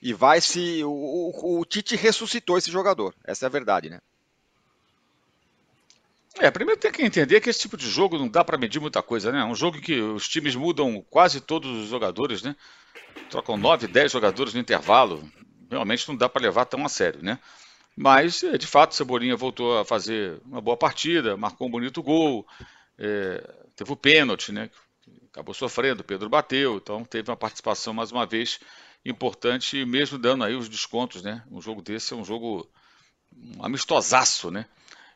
[0.00, 0.84] e vai se.
[0.84, 3.12] O, o, o Tite ressuscitou esse jogador.
[3.24, 3.98] Essa é a verdade, né?
[6.40, 9.02] É, primeiro tem que entender que esse tipo de jogo não dá para medir muita
[9.02, 9.40] coisa, né?
[9.40, 12.54] É um jogo que os times mudam quase todos os jogadores, né?
[13.28, 15.28] Trocam 9, 10 jogadores no intervalo.
[15.70, 17.38] Realmente não dá para levar tão a sério, né?
[17.96, 22.46] Mas, é, de fato, Cebolinha voltou a fazer uma boa partida, marcou um bonito gol,
[22.96, 23.42] é,
[23.74, 24.70] teve o pênalti, né?
[25.32, 28.60] Acabou sofrendo, Pedro bateu, então teve uma participação mais uma vez
[29.04, 31.42] importante, mesmo dando aí os descontos, né?
[31.50, 32.70] Um jogo desse é um jogo
[33.60, 34.66] amistosaço, né?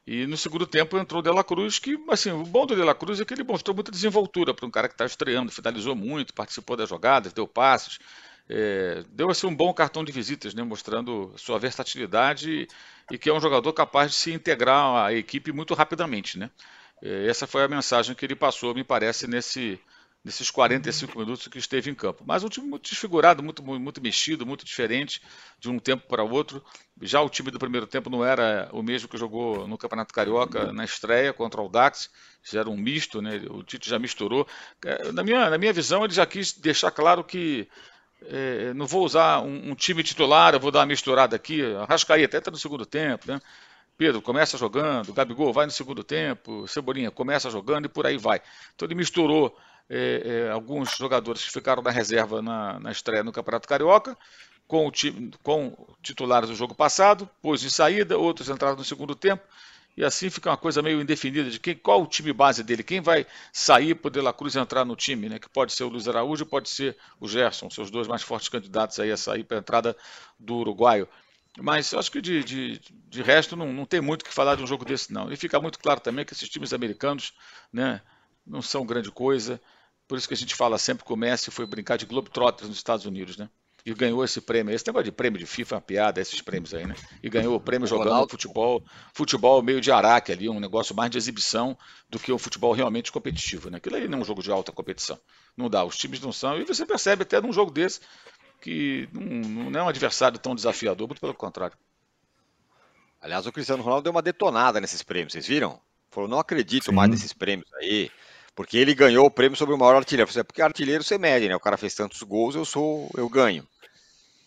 [0.06, 2.82] E no segundo tempo entrou o De La Cruz, que, assim, o bom do De
[2.82, 5.94] La Cruz é que ele mostrou muita desenvoltura para um cara que está estreando, finalizou
[5.94, 8.00] muito, participou das jogadas, deu passes,
[8.48, 12.68] é, deu assim, um bom cartão de visitas, né, mostrando sua versatilidade e,
[13.14, 16.36] e que é um jogador capaz de se integrar à equipe muito rapidamente.
[16.36, 16.50] Né?
[17.00, 19.80] É, essa foi a mensagem que ele passou, me parece, nesse,
[20.24, 22.22] nesses 45 minutos que esteve em campo.
[22.26, 25.20] Mas um time muito desfigurado, muito, muito mexido, muito diferente
[25.58, 26.64] de um tempo para outro.
[27.00, 30.72] Já o time do primeiro tempo não era o mesmo que jogou no Campeonato Carioca
[30.72, 32.08] na estreia contra o Dax,
[32.40, 33.42] fizeram um misto, né?
[33.50, 34.46] o Tite já misturou.
[34.84, 37.68] É, na minha, na minha visão, ele já quis deixar claro que
[38.26, 41.62] é, não vou usar um, um, time titular, eu vou dar uma misturada aqui.
[41.76, 43.40] Arrascaí até está no segundo tempo, né?
[43.98, 48.40] Pedro começa jogando, Gabigol vai no segundo tempo, Cebolinha começa jogando e por aí vai.
[48.74, 49.56] Então ele misturou
[49.94, 54.16] é, é, alguns jogadores que ficaram na reserva na, na estreia no Campeonato Carioca,
[54.66, 59.14] com, o time, com titulares do jogo passado, pôs em saída, outros entraram no segundo
[59.14, 59.42] tempo,
[59.94, 63.02] e assim fica uma coisa meio indefinida de quem, qual o time base dele, quem
[63.02, 65.38] vai sair para o De La Cruz entrar no time, né?
[65.38, 68.98] Que pode ser o Luiz Araújo, pode ser o Gerson, seus dois mais fortes candidatos
[68.98, 69.94] aí a sair para a entrada
[70.38, 71.06] do uruguaio.
[71.58, 72.80] Mas acho que de, de,
[73.10, 75.30] de resto não, não tem muito o que falar de um jogo desse, não.
[75.30, 77.34] E fica muito claro também que esses times americanos,
[77.70, 78.00] né?
[78.46, 79.60] Não são grande coisa.
[80.12, 82.76] Por isso que a gente fala sempre que o Messi foi brincar de Globetrotters nos
[82.76, 83.48] Estados Unidos, né?
[83.82, 84.74] E ganhou esse prêmio.
[84.74, 86.94] Esse negócio de prêmio de FIFA é uma piada, esses prêmios aí, né?
[87.22, 88.30] E ganhou o prêmio jogando Ronaldo.
[88.30, 88.84] futebol,
[89.14, 91.78] futebol meio de araque ali, um negócio mais de exibição
[92.10, 93.78] do que um futebol realmente competitivo, né?
[93.78, 95.18] Aquilo aí não é um jogo de alta competição.
[95.56, 96.60] Não dá, os times não são.
[96.60, 98.00] E você percebe até num jogo desse
[98.60, 101.74] que não, não é um adversário tão desafiador, muito pelo contrário.
[103.18, 105.80] Aliás, o Cristiano Ronaldo deu uma detonada nesses prêmios, vocês viram?
[106.10, 106.92] Falou, não acredito Sim.
[106.92, 108.10] mais nesses prêmios aí.
[108.54, 110.30] Porque ele ganhou o prêmio sobre o maior artilheiro.
[110.30, 111.56] Falei, é porque artilheiro você mede, né?
[111.56, 113.66] O cara fez tantos gols, eu sou, eu ganho.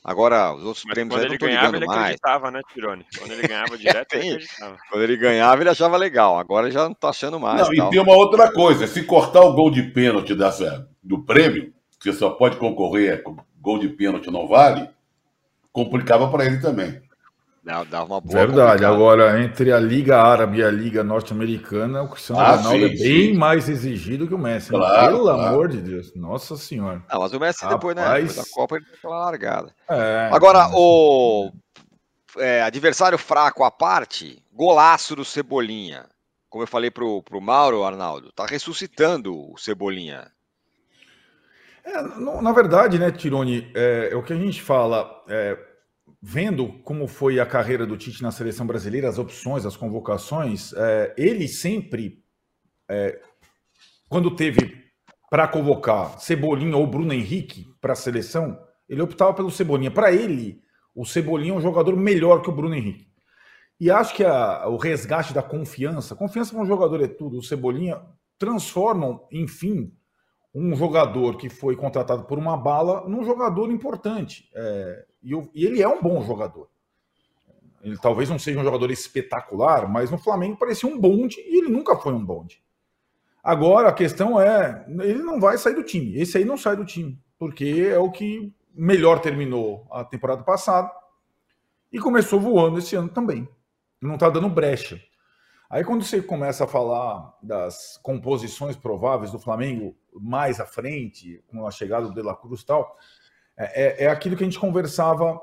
[0.04, 2.00] Agora, os outros Mas prêmios aí não estão ligando ele mais.
[2.00, 3.04] acreditava, né, Tirone?
[3.18, 4.78] Quando ele ganhava direto, ele acreditava.
[4.92, 6.38] Quando ele ganhava, ele achava legal.
[6.38, 7.60] Agora já não tá achando mais.
[7.62, 8.86] Não, e tem uma outra coisa.
[8.86, 13.80] Se cortar o gol de pênalti dessa, do prêmio, que só pode concorrer com gol
[13.80, 14.88] de pênalti não vale,
[15.72, 17.02] complicava para ele também.
[17.66, 18.84] Dá, uma boa Verdade.
[18.84, 18.88] Complicada.
[18.88, 22.90] Agora, entre a Liga Árabe e a Liga Norte-Americana, o Cristiano ah, Ronaldo sim, é
[22.90, 23.34] bem sim.
[23.34, 24.70] mais exigido que o Messi.
[24.70, 25.42] Claro, Pelo claro.
[25.42, 26.14] amor de Deus.
[26.16, 27.02] Nossa Senhora.
[27.12, 29.76] Não, mas o Messi depois, né, depois da Copa ele deu aquela largada.
[29.90, 31.52] É, Agora, o
[32.38, 36.06] é, adversário fraco à parte, golaço do Cebolinha.
[36.48, 40.32] Como eu falei pro, pro Mauro, Arnaldo, tá ressuscitando o Cebolinha.
[41.84, 42.02] É,
[42.42, 45.58] na verdade, né, Tirone, é, é, o que a gente fala, é,
[46.28, 51.14] vendo como foi a carreira do Tite na seleção brasileira, as opções, as convocações, é,
[51.16, 52.24] ele sempre,
[52.90, 53.22] é,
[54.10, 54.86] quando teve
[55.30, 58.60] para convocar Cebolinha ou Bruno Henrique para a seleção,
[58.90, 59.92] ele optava pelo Cebolinha.
[59.92, 60.64] Para ele,
[60.96, 63.08] o Cebolinha é um jogador melhor que o Bruno Henrique.
[63.80, 67.44] E acho que a, o resgate da confiança, confiança com o jogador é tudo, o
[67.44, 68.02] Cebolinha
[68.40, 69.94] transformam, enfim,
[70.56, 74.50] um jogador que foi contratado por uma bala num jogador importante.
[74.56, 76.70] É, e, e, ele é um bom jogador.
[77.84, 81.68] Ele talvez não seja um jogador espetacular, mas no Flamengo parecia um bonde e ele
[81.68, 82.64] nunca foi um bonde.
[83.44, 86.18] Agora a questão é, ele não vai sair do time.
[86.18, 90.90] Esse aí não sai do time, porque é o que melhor terminou a temporada passada
[91.92, 93.48] e começou voando esse ano também.
[94.02, 95.00] Não está dando brecha.
[95.70, 101.66] Aí quando você começa a falar das composições prováveis do Flamengo mais à frente, com
[101.68, 102.98] a chegada do De La Cruz tal,
[103.58, 105.40] é, é, é aquilo que a gente conversava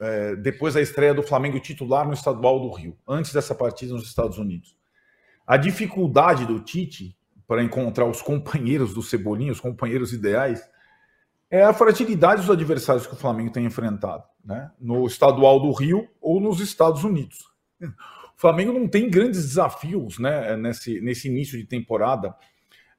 [0.00, 4.06] é, depois da estreia do Flamengo titular no estadual do Rio, antes dessa partida nos
[4.06, 4.76] Estados Unidos.
[5.46, 10.62] A dificuldade do Tite para encontrar os companheiros do Cebolinha, os companheiros ideais,
[11.50, 14.70] é a fragilidade dos adversários que o Flamengo tem enfrentado, né?
[14.80, 17.50] no estadual do Rio ou nos Estados Unidos.
[17.80, 22.34] O Flamengo não tem grandes desafios né, nesse, nesse início de temporada,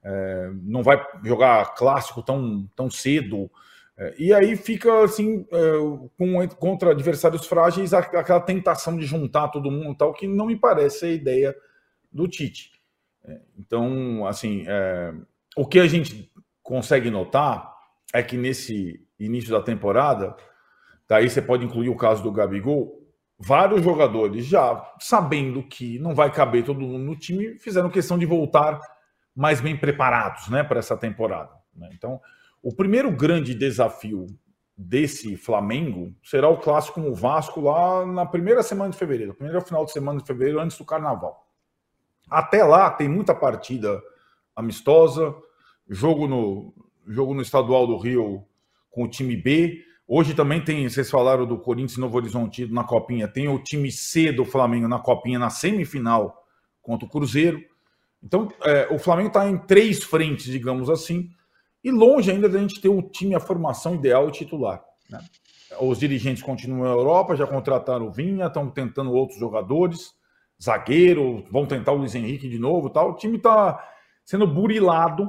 [0.04, 3.49] é, não vai jogar clássico tão, tão cedo,
[3.97, 5.72] é, e aí fica assim, é,
[6.18, 11.06] com, contra adversários frágeis, aquela tentação de juntar todo mundo tal, que não me parece
[11.06, 11.56] a ideia
[12.12, 12.72] do Tite.
[13.24, 15.14] É, então, assim, é,
[15.56, 16.32] o que a gente
[16.62, 17.72] consegue notar
[18.14, 20.36] é que nesse início da temporada,
[21.08, 23.01] daí você pode incluir o caso do Gabigol,
[23.38, 28.26] vários jogadores já sabendo que não vai caber todo mundo no time, fizeram questão de
[28.26, 28.80] voltar
[29.36, 31.52] mais bem preparados né, para essa temporada.
[31.76, 31.90] Né?
[31.94, 32.20] Então,
[32.62, 34.28] o primeiro grande desafio
[34.78, 39.62] desse Flamengo será o clássico com o Vasco lá na primeira semana de fevereiro, primeiro
[39.62, 41.48] final de semana de fevereiro, antes do carnaval.
[42.30, 44.02] Até lá tem muita partida
[44.56, 45.36] amistosa,
[45.90, 46.74] jogo no,
[47.08, 48.46] jogo no estadual do Rio
[48.90, 49.84] com o time B.
[50.08, 54.32] Hoje também tem, vocês falaram do Corinthians Novo Horizonte na Copinha, tem o time C
[54.32, 56.44] do Flamengo na Copinha na semifinal
[56.82, 57.62] contra o Cruzeiro.
[58.24, 61.30] Então, é, o Flamengo está em três frentes, digamos assim,
[61.84, 64.82] e longe ainda da gente ter o time, a formação ideal e titular.
[65.10, 65.20] Né?
[65.82, 70.14] Os dirigentes continuam na Europa, já contrataram o Vinha, estão tentando outros jogadores,
[70.62, 73.12] zagueiro, vão tentar o Luiz Henrique de novo tal.
[73.12, 73.84] O time está
[74.24, 75.24] sendo burilado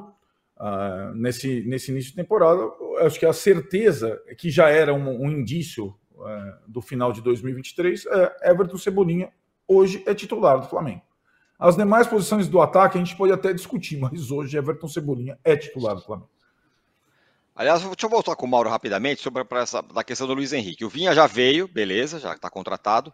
[0.57, 2.63] uh, nesse, nesse início de temporada.
[3.01, 8.07] Acho que a certeza que já era um, um indício uh, do final de 2023
[8.07, 9.33] é Everton Cebolinha
[9.67, 11.03] hoje é titular do Flamengo.
[11.59, 15.57] As demais posições do ataque a gente pode até discutir, mas hoje Everton Cebolinha é
[15.57, 16.31] titular do Flamengo.
[17.55, 20.85] Aliás, deixa eu voltar com o Mauro rapidamente sobre essa da questão do Luiz Henrique.
[20.85, 23.13] O Vinha já veio, beleza, já está contratado.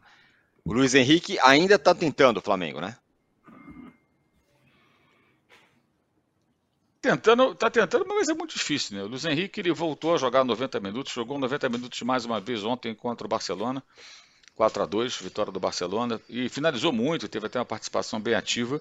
[0.65, 2.97] O Luiz Henrique ainda está tentando o Flamengo, né?
[7.03, 9.03] Tentando, tá tentando, mas é muito difícil, né?
[9.03, 12.63] O Luiz Henrique ele voltou a jogar 90 minutos, jogou 90 minutos mais uma vez
[12.65, 13.83] ontem contra o Barcelona,
[14.61, 18.79] 4 a 2 vitória do Barcelona, e finalizou muito, teve até uma participação bem ativa.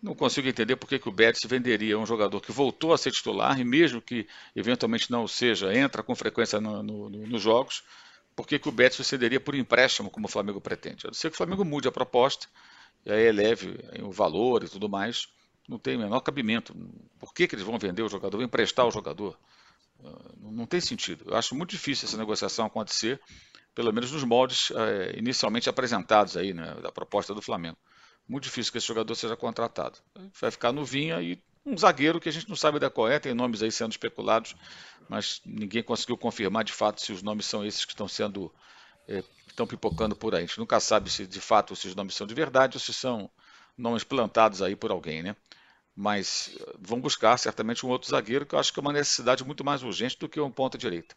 [0.00, 3.10] Não consigo entender por que, que o Betis venderia um jogador que voltou a ser
[3.10, 7.82] titular e mesmo que eventualmente não seja, entra com frequência no, no, no, nos jogos,
[8.36, 11.04] por que, que o Betis cederia por empréstimo como o Flamengo pretende?
[11.04, 12.46] A não ser que o Flamengo mude a proposta
[13.04, 15.26] e aí eleve o valor e tudo mais,
[15.68, 16.76] não tem o menor cabimento.
[17.18, 19.36] Por que, que eles vão vender o jogador, vão emprestar o jogador?
[20.04, 21.24] Ah, não tem sentido.
[21.26, 23.20] Eu acho muito difícil essa negociação acontecer,
[23.74, 27.78] pelo menos nos moldes é, inicialmente apresentados aí, né, da proposta do Flamengo
[28.28, 29.98] muito difícil que esse jogador seja contratado.
[30.40, 33.18] Vai ficar no Vinha e um zagueiro que a gente não sabe da qual é,
[33.18, 34.56] tem nomes aí sendo especulados,
[35.08, 38.52] mas ninguém conseguiu confirmar de fato se os nomes são esses que estão sendo
[39.08, 40.44] é, estão pipocando por aí.
[40.44, 43.30] A gente nunca sabe se de fato esses nomes são de verdade ou se são
[43.76, 45.36] nomes plantados aí por alguém, né?
[45.94, 49.62] Mas vão buscar certamente um outro zagueiro que eu acho que é uma necessidade muito
[49.62, 51.14] mais urgente do que um ponta direita.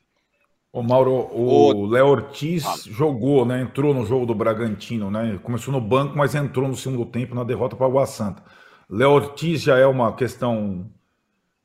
[0.76, 2.76] O Mauro, o Léo Ortiz ah.
[2.88, 3.62] jogou, né?
[3.62, 5.40] Entrou no jogo do Bragantino, né?
[5.42, 8.44] Começou no banco, mas entrou no segundo tempo na derrota para o Água Santa.
[8.90, 10.92] Léo Ortiz já é uma questão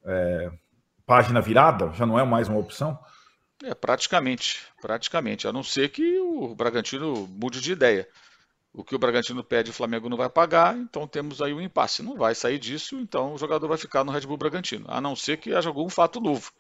[0.05, 0.53] é,
[1.05, 2.97] página virada, já não é mais uma opção?
[3.65, 8.07] É, praticamente, praticamente, a não ser que o Bragantino mude de ideia.
[8.73, 12.01] O que o Bragantino pede, o Flamengo não vai pagar, então temos aí um impasse.
[12.01, 15.17] Não vai sair disso, então o jogador vai ficar no Red Bull Bragantino, a não
[15.17, 16.53] ser que haja algum fato novo.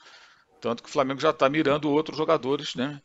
[0.60, 3.00] Tanto que o Flamengo já está mirando outros jogadores né,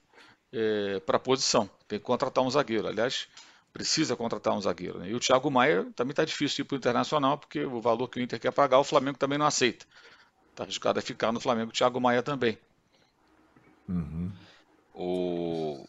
[0.51, 1.69] é, para a posição.
[1.87, 2.87] Tem que contratar um zagueiro.
[2.87, 3.27] Aliás,
[3.71, 4.99] precisa contratar um zagueiro.
[4.99, 5.09] Né?
[5.09, 8.19] E o Thiago Maia também está difícil ir para o Internacional, porque o valor que
[8.19, 9.85] o Inter quer pagar, o Flamengo também não aceita.
[10.51, 12.57] Está arriscado a ficar no Flamengo o Thiago Maia também.
[13.87, 14.31] Uhum.
[14.93, 15.85] O,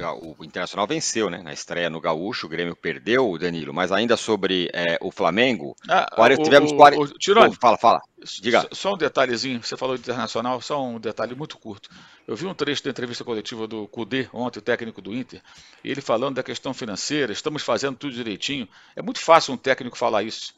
[0.00, 1.42] o Internacional venceu, né?
[1.42, 5.76] Na estreia no Gaúcho, o Grêmio perdeu, o Danilo, mas ainda sobre é, o Flamengo.
[5.86, 7.02] Ah, o, tivemos 40.
[7.02, 8.02] O, Tirone, fala, fala.
[8.40, 8.66] Diga.
[8.72, 11.90] Só, um detalhezinho, você falou de Internacional, só um detalhe muito curto.
[12.26, 15.42] Eu vi um trecho da entrevista coletiva do Cudê, ontem, o técnico do Inter,
[15.84, 18.66] e ele falando da questão financeira, estamos fazendo tudo direitinho.
[18.96, 20.54] É muito fácil um técnico falar isso.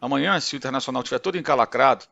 [0.00, 2.04] Amanhã, se o Internacional estiver todo encalacrado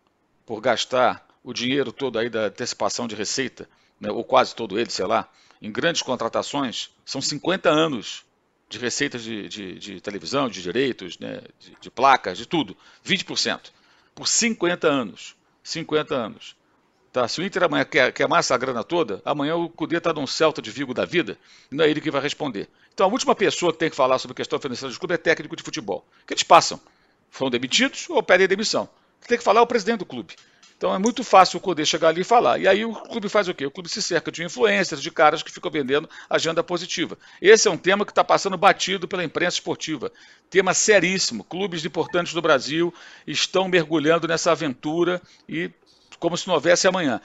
[0.45, 3.69] por gastar o dinheiro todo aí da antecipação de receita,
[4.01, 5.29] né, ou quase todo ele, sei lá,
[5.61, 8.25] em grandes contratações, são 50 anos
[8.69, 12.77] de receitas de, de, de televisão, de direitos, né, de, de, placas, de tudo.
[13.05, 13.71] 20%.
[14.15, 15.37] Por 50 anos.
[15.63, 16.57] 50 anos.
[17.13, 17.27] Tá?
[17.29, 20.61] Se o Inter amanhã quer, quer essa grana toda, amanhã o Cudê está num Celta
[20.61, 21.39] de Vigo da vida,
[21.71, 22.69] e não é ele que vai responder.
[22.93, 25.17] Então a última pessoa que tem que falar sobre a questão financeira do clube é
[25.19, 26.07] técnico de futebol.
[26.27, 26.81] Que eles passam?
[27.31, 28.89] Foram demitidos ou pedem demissão?
[29.27, 30.35] tem que falar é o presidente do clube.
[30.77, 32.59] Então é muito fácil o Codê chegar ali e falar.
[32.59, 33.65] E aí o clube faz o quê?
[33.65, 37.17] O clube se cerca de influências, de caras que ficam vendendo agenda positiva.
[37.41, 40.13] Esse é um tema que está passando batido pela imprensa esportiva.
[40.51, 41.45] Tema seríssimo.
[41.45, 42.93] Clubes importantes do Brasil
[43.27, 45.71] estão mergulhando nessa aventura e
[46.21, 47.23] como se não houvesse amanhã.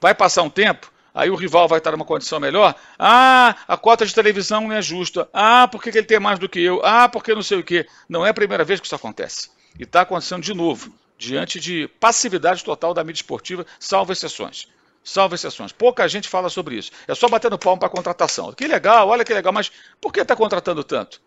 [0.00, 2.74] Vai passar um tempo, aí o rival vai estar numa condição melhor.
[2.98, 5.28] Ah, a cota de televisão não é justa.
[5.32, 6.80] Ah, por que ele tem mais do que eu?
[6.84, 7.86] Ah, porque não sei o quê.
[8.08, 9.50] Não é a primeira vez que isso acontece.
[9.78, 14.68] E está acontecendo de novo diante de passividade total da mídia esportiva, salvo exceções.
[15.02, 15.72] Salvo exceções.
[15.72, 16.92] Pouca gente fala sobre isso.
[17.06, 18.52] É só batendo palmo para contratação.
[18.52, 21.20] Que legal, olha que legal, mas por que está contratando tanto?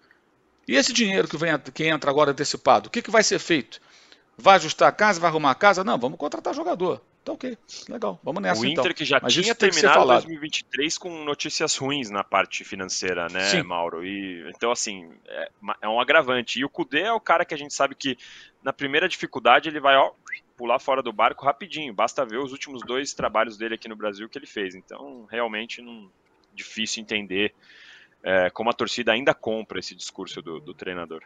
[0.68, 3.82] E esse dinheiro que, vem, que entra agora antecipado, o que, que vai ser feito?
[4.42, 5.84] Vai ajustar a casa, vai arrumar a casa?
[5.84, 7.02] Não, vamos contratar jogador.
[7.24, 7.56] Tá ok,
[7.88, 8.84] legal, vamos nessa O então.
[8.84, 10.24] Inter que já Mas tinha terminado falado.
[10.24, 13.62] 2023 com notícias ruins na parte financeira, né, Sim.
[13.62, 14.04] Mauro?
[14.04, 15.52] E, então, assim, é,
[15.84, 16.60] é um agravante.
[16.60, 18.18] E o Kudê é o cara que a gente sabe que
[18.64, 20.14] na primeira dificuldade ele vai, ó,
[20.58, 21.94] pular fora do barco rapidinho.
[21.94, 24.74] Basta ver os últimos dois trabalhos dele aqui no Brasil que ele fez.
[24.74, 26.10] Então, realmente, não,
[26.56, 27.54] difícil entender
[28.24, 31.24] é, como a torcida ainda compra esse discurso do, do treinador.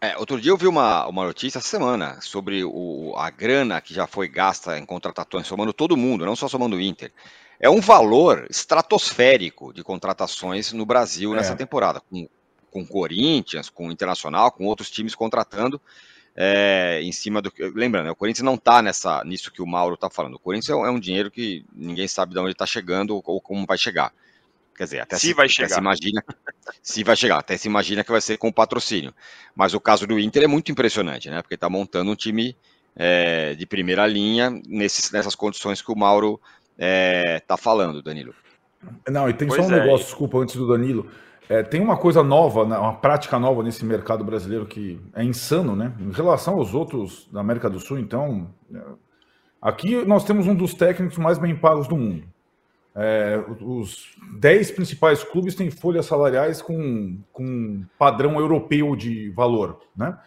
[0.00, 3.92] É, outro dia eu vi uma, uma notícia essa semana sobre o, a grana que
[3.92, 7.12] já foi gasta em contratações, somando todo mundo, não só somando o Inter.
[7.58, 11.56] É um valor estratosférico de contratações no Brasil nessa É.
[11.56, 12.28] temporada, com,
[12.70, 15.80] com Corinthians, com o Internacional, com outros times contratando
[16.36, 17.64] é, em cima do que.
[17.70, 20.34] Lembrando, né, o Corinthians não está nessa, nisso que o Mauro está falando.
[20.34, 23.22] O Corinthians é um, é um dinheiro que ninguém sabe de onde está chegando ou,
[23.26, 24.12] ou como vai chegar.
[24.78, 25.74] Quer dizer, até Se vai até chegar.
[25.74, 26.24] se imagina
[26.80, 29.12] se vai chegar, até se imagina que vai ser com patrocínio.
[29.52, 31.42] Mas o caso do Inter é muito impressionante, né?
[31.42, 32.56] Porque está montando um time
[32.94, 36.40] é, de primeira linha nesses, nessas condições que o Mauro
[36.78, 38.32] está falando, Danilo.
[39.08, 41.10] Não, e tem Pois só um é, negócio, desculpa, antes do Danilo.
[41.48, 45.74] É, tem uma coisa nova, né, uma prática nova nesse mercado brasileiro que é insano,
[45.74, 45.92] né?
[45.98, 48.48] Em relação aos outros da América do Sul, então.
[48.72, 48.80] é,
[49.60, 52.22] Aqui nós temos um dos técnicos mais bem pagos do mundo.
[53.00, 60.18] É, os 10 principais clubes têm folhas salariais com, com padrão europeu de valor, né?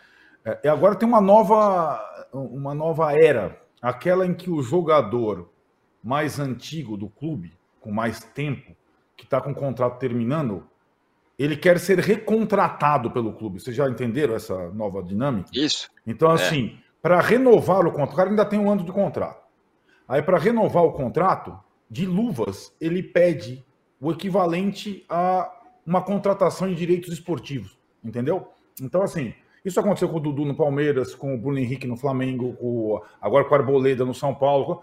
[0.45, 2.01] É, e agora tem uma nova,
[2.31, 5.49] uma nova era, aquela em que o jogador
[6.01, 7.51] mais antigo do clube,
[7.81, 8.73] com mais tempo,
[9.17, 10.65] que está com o contrato terminando,
[11.37, 13.59] ele quer ser recontratado pelo clube.
[13.59, 15.49] Vocês já entenderam essa nova dinâmica?
[15.53, 15.89] Isso.
[16.07, 16.35] Então, É.
[16.35, 19.41] assim, para renovar o contrato, o cara ainda tem um ano de contrato.
[20.07, 21.59] Aí, para renovar o contrato,
[21.91, 23.65] de luvas, ele pede
[23.99, 25.51] o equivalente a
[25.85, 27.77] uma contratação de direitos esportivos.
[28.01, 28.47] Entendeu?
[28.81, 29.33] Então, assim,
[29.63, 33.43] isso aconteceu com o Dudu no Palmeiras, com o Bruno Henrique no Flamengo, com agora
[33.43, 34.81] com o Arboleda no São Paulo.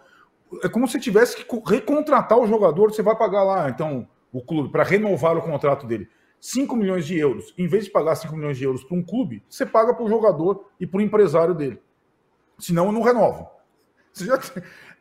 [0.62, 4.42] É como se tivesse que co- recontratar o jogador, você vai pagar lá, então, o
[4.42, 6.08] clube, para renovar o contrato dele.
[6.40, 7.52] 5 milhões de euros.
[7.58, 10.08] Em vez de pagar 5 milhões de euros para um clube, você paga para o
[10.08, 11.80] jogador e para o empresário dele.
[12.58, 13.50] Senão, não renova.
[14.12, 14.38] Você já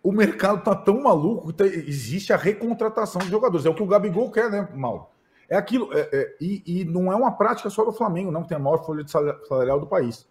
[0.07, 3.65] O mercado está tão maluco que tá- existe a recontratação de jogadores.
[3.65, 5.07] É o que o Gabigol quer, né, Mauro?
[5.49, 5.89] É aquilo.
[5.91, 8.59] é- é- e, e não é uma prática só do Flamengo, não, que tem a
[8.59, 10.25] maior folha de sal- salarial do país.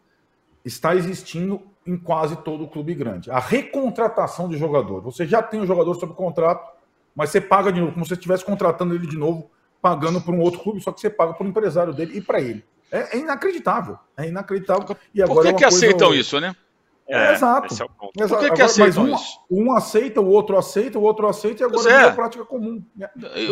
[0.64, 3.30] Está existindo em quase todo o clube grande.
[3.30, 5.00] A recontratação de jogador.
[5.02, 6.72] Você já tem o jogador sob contrato,
[7.14, 9.50] mas você paga de novo, como se você estivesse contratando ele de novo,
[9.80, 12.40] pagando para um outro clube, só que você paga para o empresário dele e para
[12.40, 12.64] ele.
[12.90, 13.98] É, é inacreditável.
[14.16, 14.96] É inacreditável.
[15.14, 16.54] E agora Por que, é que coisa- aceitam isso, né?
[17.08, 17.72] É, exato.
[17.72, 18.12] Esse é o ponto.
[18.18, 18.34] Exato.
[18.34, 19.40] Por que que Agora, aceitam mas um, isso?
[19.48, 21.98] um aceita, o outro aceita, o outro aceita, e agora é.
[21.98, 22.82] virou prática comum.
[22.96, 23.08] né?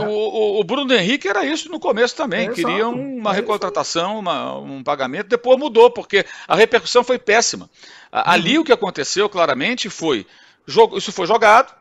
[0.08, 2.48] O, o- Bruno Henrique era isso no começo também.
[2.48, 5.28] É, Queria uma É recontratação, uma- um pagamento.
[5.28, 7.70] Depois mudou, porque a repercussão foi péssima.
[8.10, 10.26] A- Ali o que aconteceu claramente foi:
[10.66, 11.72] jogo, isso foi jogado.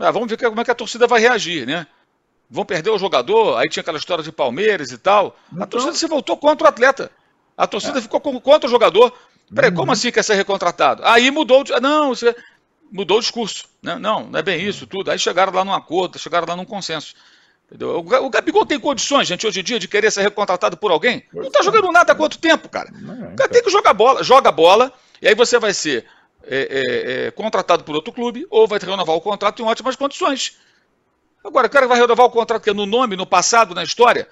[0.00, 1.86] Ah, vamos ver como é que a torcida vai reagir, né?
[2.48, 5.36] Vão perder o jogador, aí tinha aquela história de Palmeiras e tal.
[5.52, 7.10] A Então- torcida se voltou contra o atleta.
[7.56, 9.12] A torcida ficou com- contra o jogador.
[9.54, 11.02] Peraí, como assim quer ser recontratado?
[11.04, 12.34] Aí mudou, não, você
[12.92, 13.66] mudou o discurso.
[13.82, 13.96] Né?
[13.96, 15.10] Não, não é bem isso, tudo.
[15.10, 17.14] Aí chegaram lá num acordo, chegaram lá num consenso.
[17.66, 17.98] Entendeu?
[17.98, 20.90] O Ga- o Gabigol tem condições, gente, hoje em dia, de querer ser recontratado por
[20.90, 21.22] alguém?
[21.32, 22.90] Não tá jogando nada há quanto tempo, cara?
[23.32, 26.06] O cara tem que jogar bola, joga bola, e aí você vai ser
[26.46, 30.56] é, é, é, contratado por outro clube, ou vai renovar o contrato em ótimas condições.
[31.44, 34.26] Agora, o cara vai renovar o contrato que é no nome, no passado, na história.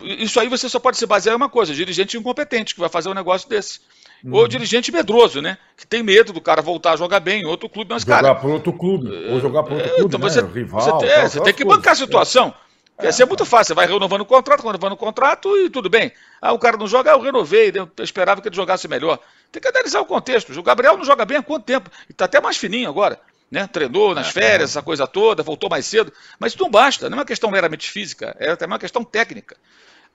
[0.00, 3.08] Isso aí você só pode se basear em uma coisa: dirigente incompetente que vai fazer
[3.08, 3.80] um negócio desse.
[4.24, 4.34] Uhum.
[4.34, 5.58] Ou dirigente medroso, né?
[5.76, 8.34] Que tem medo do cara voltar a jogar bem em outro clube, mas, Jogar cara.
[8.34, 9.08] para outro clube.
[9.30, 10.28] Ou jogar para outro é, clube, então né?
[10.28, 10.80] você, Rival.
[10.80, 11.78] você, tem, é, você tem que coisas.
[11.78, 12.54] bancar a situação.
[12.94, 15.90] Porque assim é muito fácil, você vai renovando o contrato, renovando o contrato e tudo
[15.90, 16.12] bem.
[16.40, 19.18] Ah, o cara não joga, ah, eu renovei, eu esperava que ele jogasse melhor.
[19.50, 20.56] Tem que analisar o contexto.
[20.56, 21.90] O Gabriel não joga bem há quanto tempo?
[22.08, 23.18] E tá até mais fininho agora.
[23.52, 23.66] Né?
[23.66, 26.10] Treinou nas férias, essa coisa toda, voltou mais cedo.
[26.40, 29.58] Mas isso não basta, não é uma questão meramente física, é também uma questão técnica.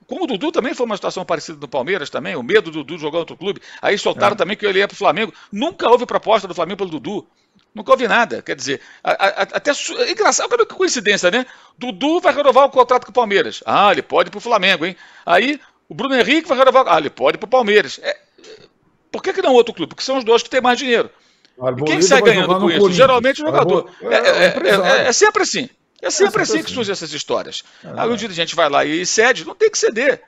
[0.08, 2.98] Com o Dudu também foi uma situação parecida no Palmeiras também, o medo do Dudu
[2.98, 3.60] jogar outro clube.
[3.80, 5.32] Aí soltaram também que ele ia para o Flamengo.
[5.52, 7.28] Nunca houve proposta do Flamengo pelo Dudu.
[7.72, 8.42] Nunca houve nada.
[8.42, 11.46] Quer dizer, a- a- até é engraçado, olha que coincidência, né?
[11.78, 13.62] Dudu vai renovar o contrato com o Palmeiras.
[13.64, 14.96] Ah, ele pode ir para o Flamengo, hein?
[15.24, 16.84] Aí o Bruno Henrique vai renovar.
[16.88, 18.00] Ah, ele pode ir para o Palmeiras.
[18.02, 18.16] É,
[19.12, 19.90] por que, que não outro clube?
[19.90, 21.10] Porque são os dois que têm mais dinheiro.
[21.60, 22.92] E quem sai ganhando com isso?
[22.92, 23.88] Geralmente o jogador.
[24.00, 25.68] Arbol- É, é- é- é- é sempre assim.
[26.00, 27.62] É sempre assim que surgem essas histórias.
[27.96, 30.22] Aí o dirigente vai lá e cede, não tem que ceder.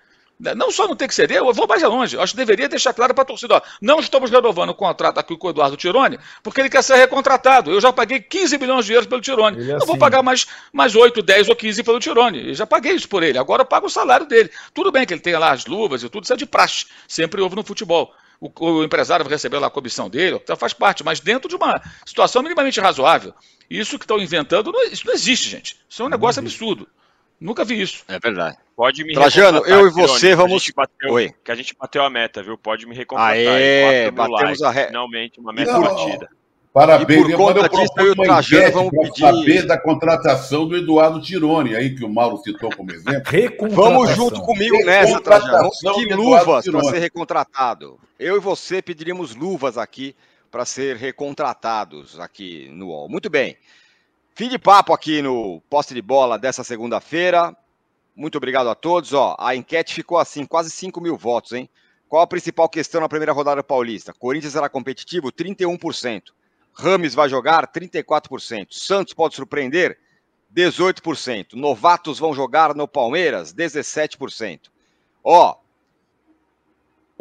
[0.56, 2.18] Não só não tem que ceder, eu vou mais longe.
[2.18, 5.36] Acho que deveria deixar claro para a torcida: ó, não estamos renovando o contrato aqui
[5.36, 7.70] com o Eduardo Tironi, porque ele quer ser recontratado.
[7.70, 9.20] Eu já paguei 15 milhões de euros pelo.
[9.20, 9.98] Ele é não vou assim.
[9.98, 12.48] pagar mais, mais 8, 10 ou 15 pelo Tironi.
[12.48, 13.36] Eu já paguei isso por ele.
[13.36, 14.50] Agora eu pago o salário dele.
[14.72, 16.86] Tudo bem que ele tenha lá as luvas e tudo, isso é de praxe.
[17.06, 18.10] Sempre houve no futebol.
[18.40, 21.56] O, o empresário vai receber lá a comissão dele, então faz parte, mas dentro de
[21.56, 23.34] uma situação minimamente razoável.
[23.68, 25.76] Isso que estão inventando, não, isso não existe, gente.
[25.88, 26.88] Isso é um negócio absurdo.
[27.40, 28.04] Nunca vi isso.
[28.08, 28.58] É verdade.
[28.76, 30.64] Pode me Trajano, eu e você vamos.
[30.64, 31.34] Que a, bateu, Oi.
[31.44, 32.56] que a gente bateu a meta, viu?
[32.58, 33.34] Pode me recontratar.
[33.34, 36.28] Aê, Em 4 mil batemos likes, a re- Finalmente, uma meta Não, batida.
[36.72, 37.20] Parabéns.
[37.20, 39.76] E por conta eu disso, eu e o uma Trajano enquete vamos pedir- saber da
[39.78, 43.22] contratação do Eduardo Tironi, aí que o Mauro citou como exemplo.
[43.70, 45.68] Vamos junto comigo nessa, Trajano.
[45.98, 47.98] Eduardo luvas para ser recontratado.
[48.18, 50.14] Eu e você pediríamos luvas aqui
[50.50, 53.08] para ser recontratados aqui no UOL.
[53.08, 53.56] Muito bem.
[54.34, 57.54] Fim de papo aqui no poste de bola dessa segunda-feira.
[58.14, 59.12] Muito obrigado a todos.
[59.12, 61.68] Ó, a enquete ficou assim, quase 5 mil votos, hein?
[62.08, 64.12] Qual a principal questão na primeira rodada paulista?
[64.12, 65.30] Corinthians será competitivo?
[65.32, 66.22] 31%.
[66.72, 67.70] Rames vai jogar?
[67.70, 68.68] 34%.
[68.70, 69.98] Santos pode surpreender?
[70.54, 71.52] 18%.
[71.54, 73.54] Novatos vão jogar no Palmeiras?
[73.54, 74.70] 17%.
[75.22, 75.56] Ó,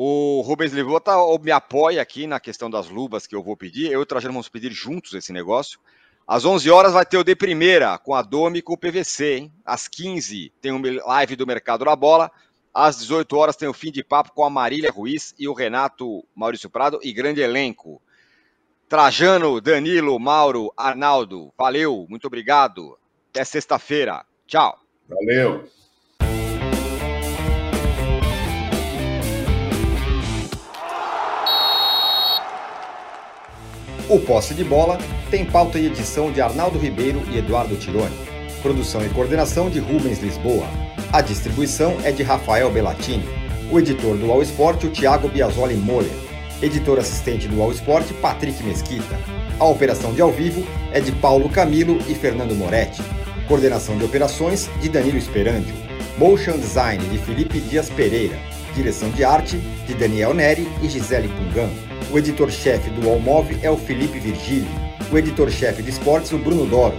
[0.01, 0.71] o Rubens
[1.07, 3.91] ó, me apoia aqui na questão das luvas que eu vou pedir.
[3.91, 5.79] Eu e o Trajano vamos pedir juntos esse negócio.
[6.25, 9.37] Às 11 horas vai ter o de primeira com a Domi e com o PVC,
[9.37, 9.53] hein?
[9.65, 12.31] Às 15 tem um live do Mercado da Bola.
[12.73, 16.23] Às 18 horas tem o fim de papo com a Marília Ruiz e o Renato
[16.33, 18.01] Maurício Prado e grande elenco.
[18.89, 22.97] Trajano, Danilo, Mauro, Arnaldo, valeu, muito obrigado.
[23.29, 24.25] Até sexta-feira.
[24.47, 24.79] Tchau.
[25.07, 25.63] Valeu.
[34.09, 34.97] O Posse de Bola
[35.29, 38.17] tem pauta e edição de Arnaldo Ribeiro e Eduardo Tironi.
[38.63, 40.65] Produção e coordenação de Rubens Lisboa.
[41.13, 43.23] A distribuição é de Rafael Bellatini.
[43.71, 46.28] O editor do All Sport, o Thiago Biasoli Moller.
[46.61, 49.17] Editor assistente do All Sport, Patrick Mesquita.
[49.57, 53.01] A operação de ao vivo é de Paulo Camilo e Fernando Moretti.
[53.47, 55.73] Coordenação de operações de Danilo Esperandio.
[56.17, 58.37] Motion Design de Felipe Dias Pereira.
[58.75, 59.57] Direção de arte
[59.87, 61.69] de Daniel Neri e Gisele Pungan.
[62.11, 64.67] O editor-chefe do Allmove é o Felipe Virgílio.
[65.09, 66.97] O editor-chefe de esportes, o Bruno Doro.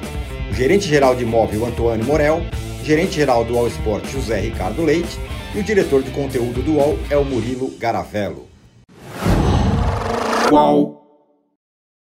[0.51, 2.43] O gerente-geral de imóvel, Antônio Morel.
[2.83, 5.19] Gerente-geral do All Sport, José Ricardo Leite.
[5.55, 8.50] E o diretor de conteúdo do UOL é o Murilo Garavello.
[10.51, 10.90] Qual?